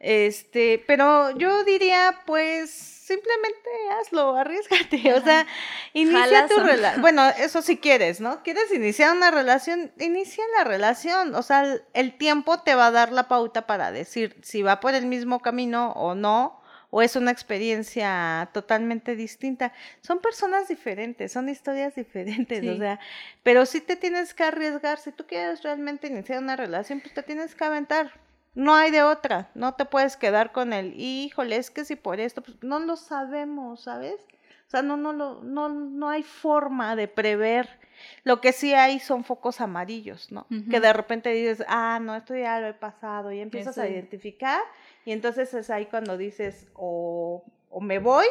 [0.00, 3.70] este, pero yo diría, pues, simplemente
[4.00, 5.14] hazlo, arriesgate.
[5.14, 5.46] O sea,
[5.92, 7.02] inicia tu relación.
[7.02, 8.42] Bueno, eso si quieres, ¿no?
[8.42, 9.92] ¿Quieres iniciar una relación?
[9.98, 11.34] Inicia la relación.
[11.34, 14.94] O sea, el tiempo te va a dar la pauta para decir si va por
[14.94, 16.62] el mismo camino o no
[16.96, 19.72] o es una experiencia totalmente distinta.
[20.00, 23.00] Son personas diferentes, son historias diferentes, o sea,
[23.42, 27.24] pero si te tienes que arriesgar, si tú quieres realmente iniciar una relación, pues te
[27.24, 28.12] tienes que aventar,
[28.54, 32.20] no hay de otra, no te puedes quedar con el, híjole, es que si por
[32.20, 34.20] esto, pues no lo sabemos, ¿sabes?
[34.66, 37.68] O sea, no, no, no, no, no hay forma de prever.
[38.24, 40.46] Lo que sí hay son focos amarillos, ¿no?
[40.70, 44.60] Que de repente dices, ah, no, esto ya lo he pasado y empiezas a identificar
[45.04, 48.26] y entonces es ahí cuando dices, o, o me voy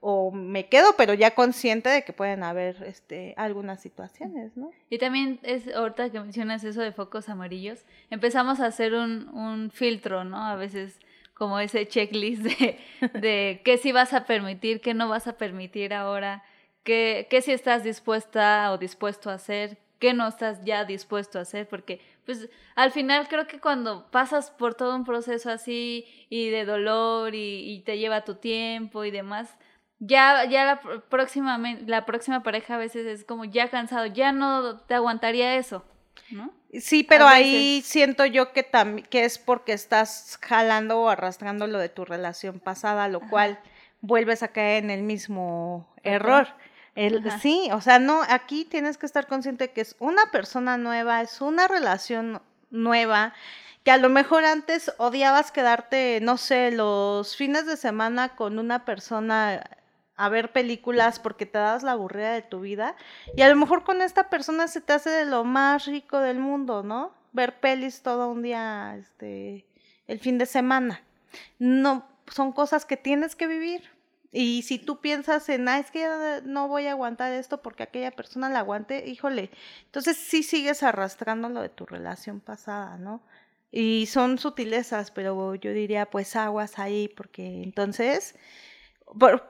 [0.00, 4.70] o me quedo, pero ya consciente de que pueden haber este, algunas situaciones, ¿no?
[4.90, 9.70] Y también es, ahorita que mencionas eso de focos amarillos, empezamos a hacer un, un
[9.70, 10.44] filtro, ¿no?
[10.44, 10.98] A veces
[11.34, 12.78] como ese checklist de,
[13.20, 16.42] de qué sí vas a permitir, qué no vas a permitir ahora,
[16.82, 21.42] qué, qué sí estás dispuesta o dispuesto a hacer, qué no estás ya dispuesto a
[21.42, 26.48] hacer, porque pues al final creo que cuando pasas por todo un proceso así y
[26.50, 29.56] de dolor y, y te lleva tu tiempo y demás,
[29.98, 34.78] ya, ya la próxima, la próxima pareja a veces es como ya cansado, ya no
[34.80, 35.84] te aguantaría eso,
[36.30, 36.52] ¿no?
[36.80, 38.68] Sí, pero ahí siento yo que,
[39.08, 43.58] que es porque estás jalando o arrastrando lo de tu relación pasada, lo cual
[44.00, 46.48] vuelves a caer en el mismo error.
[46.94, 51.20] El, sí, o sea, no, aquí tienes que estar consciente que es una persona nueva,
[51.20, 52.40] es una relación
[52.70, 53.34] nueva,
[53.84, 58.84] que a lo mejor antes odiabas quedarte, no sé, los fines de semana con una
[58.84, 59.62] persona
[60.16, 62.96] a ver películas porque te das la aburrida de tu vida
[63.36, 66.38] y a lo mejor con esta persona se te hace de lo más rico del
[66.38, 67.12] mundo, ¿no?
[67.32, 69.66] Ver pelis todo un día, este,
[70.06, 71.02] el fin de semana.
[71.58, 73.96] No, son cosas que tienes que vivir.
[74.32, 76.06] Y si tú piensas en, ah, es que
[76.44, 79.50] no voy a aguantar esto porque aquella persona la aguante, híjole,
[79.86, 83.22] entonces sí sigues arrastrando lo de tu relación pasada, ¿no?
[83.70, 88.34] Y son sutilezas, pero yo diría, pues aguas ahí, porque entonces,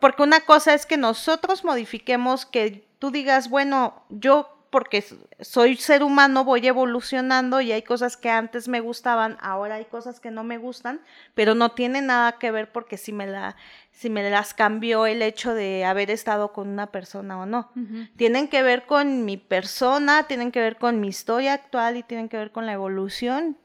[0.00, 5.02] porque una cosa es que nosotros modifiquemos, que tú digas, bueno, yo porque
[5.40, 10.20] soy ser humano, voy evolucionando y hay cosas que antes me gustaban, ahora hay cosas
[10.20, 11.00] que no me gustan,
[11.34, 13.56] pero no tiene nada que ver porque si me la
[13.90, 17.70] si me las cambió el hecho de haber estado con una persona o no.
[18.16, 22.28] Tienen que ver con mi persona, tienen que ver con mi historia actual y tienen
[22.28, 23.56] que ver con la evolución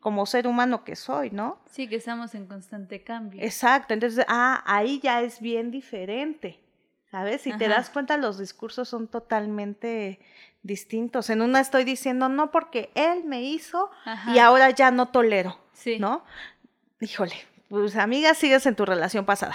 [0.00, 1.58] como ser humano que soy, ¿no?
[1.70, 3.42] Sí, que estamos en constante cambio.
[3.42, 6.60] Exacto, entonces, ah, ahí ya es bien diferente.
[7.10, 7.42] ¿Sabes?
[7.42, 10.18] Si te das cuenta, los discursos son totalmente
[10.64, 11.30] distintos.
[11.30, 13.88] En una estoy diciendo, no, porque él me hizo
[14.34, 16.00] y ahora ya no tolero, sí.
[16.00, 16.24] ¿no?
[17.00, 17.34] Híjole,
[17.68, 19.54] pues amiga, sigues en tu relación pasada,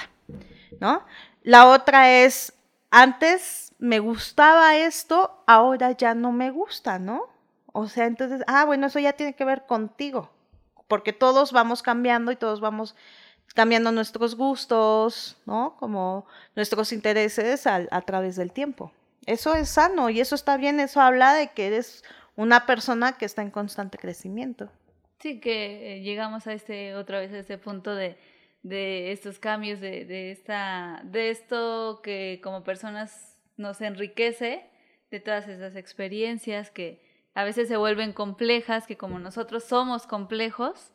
[0.79, 1.03] ¿no?
[1.43, 2.53] La otra es,
[2.91, 7.27] antes me gustaba esto, ahora ya no me gusta, ¿no?
[7.73, 10.29] O sea, entonces, ah, bueno, eso ya tiene que ver contigo,
[10.87, 12.95] porque todos vamos cambiando y todos vamos
[13.53, 15.75] cambiando nuestros gustos, ¿no?
[15.79, 18.91] Como nuestros intereses a, través del tiempo.
[19.25, 22.03] Eso es sano y eso está bien, eso habla de que eres
[22.35, 24.69] una persona que está en constante crecimiento.
[25.19, 28.17] Sí, que eh, llegamos a este, otra vez a ese punto de,
[28.63, 34.65] de estos cambios, de, de, esta, de esto que como personas nos enriquece,
[35.11, 37.08] de todas esas experiencias que
[37.39, 40.91] a veces se vuelven complejas, que como nosotros somos complejos,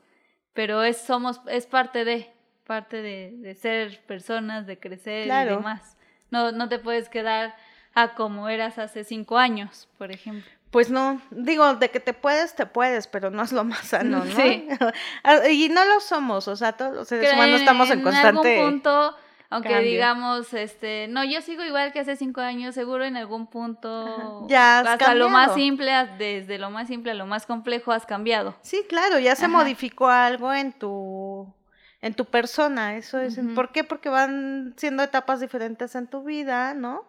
[0.52, 2.30] pero es, somos, es parte de,
[2.66, 5.96] parte de, de ser personas, de crecer y demás.
[6.30, 7.56] No, no te puedes quedar
[7.94, 10.50] a como eras hace cinco años, por ejemplo.
[10.70, 14.22] Pues no, digo, de que te puedes, te puedes, pero no es lo más sano,
[14.26, 14.36] ¿no?
[14.36, 14.68] Sí.
[15.24, 18.54] Ah, y no lo somos, o sea, todos los seres humanos estamos en constante.
[18.54, 19.16] En algún punto,
[19.54, 24.44] aunque digamos, este, no, yo sigo igual que hace cinco años, seguro en algún punto.
[24.48, 28.04] Ya has hasta lo más simple, desde lo más simple a lo más complejo, has
[28.04, 28.56] cambiado.
[28.62, 31.52] Sí, claro, ya se modificó algo en tu
[32.00, 33.40] en tu persona, eso es.
[33.54, 33.82] ¿Por qué?
[33.82, 37.06] Porque van siendo etapas diferentes en tu vida, ¿no?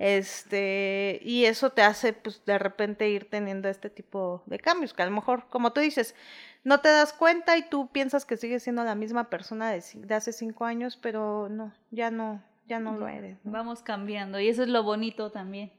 [0.00, 5.02] Este, y eso te hace, pues, de repente ir teniendo este tipo de cambios, que
[5.02, 6.14] a lo mejor, como tú dices,
[6.64, 10.14] no te das cuenta y tú piensas que sigues siendo la misma persona de, de
[10.14, 13.36] hace cinco años, pero no, ya no, ya no lo eres.
[13.44, 15.70] Vamos cambiando y eso es lo bonito también.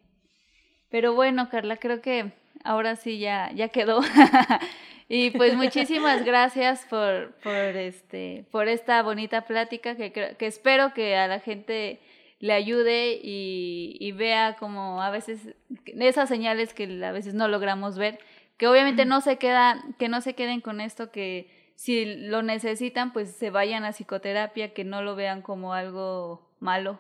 [0.92, 2.32] Pero bueno, Carla, creo que
[2.64, 4.02] ahora sí ya, ya quedó.
[5.14, 11.18] Y pues muchísimas gracias por, por, este, por esta bonita plática que, que espero que
[11.18, 12.00] a la gente
[12.42, 18.20] le ayude y, vea como a veces esas señales que a veces no logramos ver,
[18.58, 23.14] que obviamente no se queda, que no se queden con esto, que si lo necesitan,
[23.14, 27.00] pues se vayan a psicoterapia, que no lo vean como algo malo.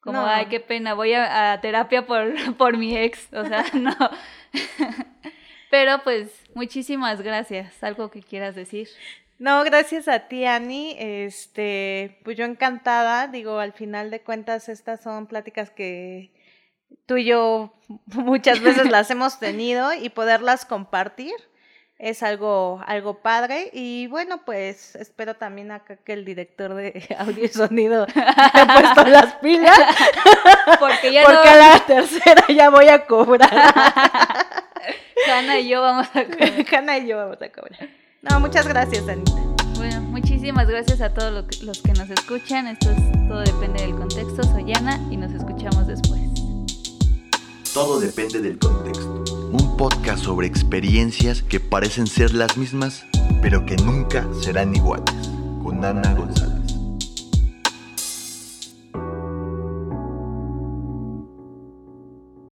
[0.00, 3.28] Como, ay, qué pena, voy a, a terapia por, por mi ex.
[3.34, 3.94] O sea, no.
[5.70, 7.82] Pero pues muchísimas gracias.
[7.82, 8.88] ¿Algo que quieras decir?
[9.40, 10.94] No, gracias a ti, Ani.
[10.98, 13.26] Este, pues yo encantada.
[13.26, 16.30] Digo, al final de cuentas, estas son pláticas que
[17.06, 17.72] tú y yo
[18.12, 21.32] muchas veces las hemos tenido y poderlas compartir
[21.96, 23.70] es algo, algo padre.
[23.72, 29.04] Y bueno, pues espero también acá que el director de audio y sonido haya puesto
[29.06, 29.78] las pilas.
[30.78, 33.50] Porque ya Porque a la tercera ya voy a cobrar.
[35.32, 36.74] Hanna y yo vamos a cobrar.
[36.74, 37.99] Hanna y yo vamos a cobrar.
[38.22, 39.32] No, muchas gracias, Anita.
[39.76, 42.66] Bueno, muchísimas gracias a todos los que nos escuchan.
[42.66, 44.42] Esto es Todo Depende del Contexto.
[44.42, 46.20] Soy Ana y nos escuchamos después.
[47.72, 49.24] Todo depende del contexto.
[49.52, 53.06] Un podcast sobre experiencias que parecen ser las mismas,
[53.40, 55.14] pero que nunca serán iguales.
[55.62, 56.49] Con Ana González.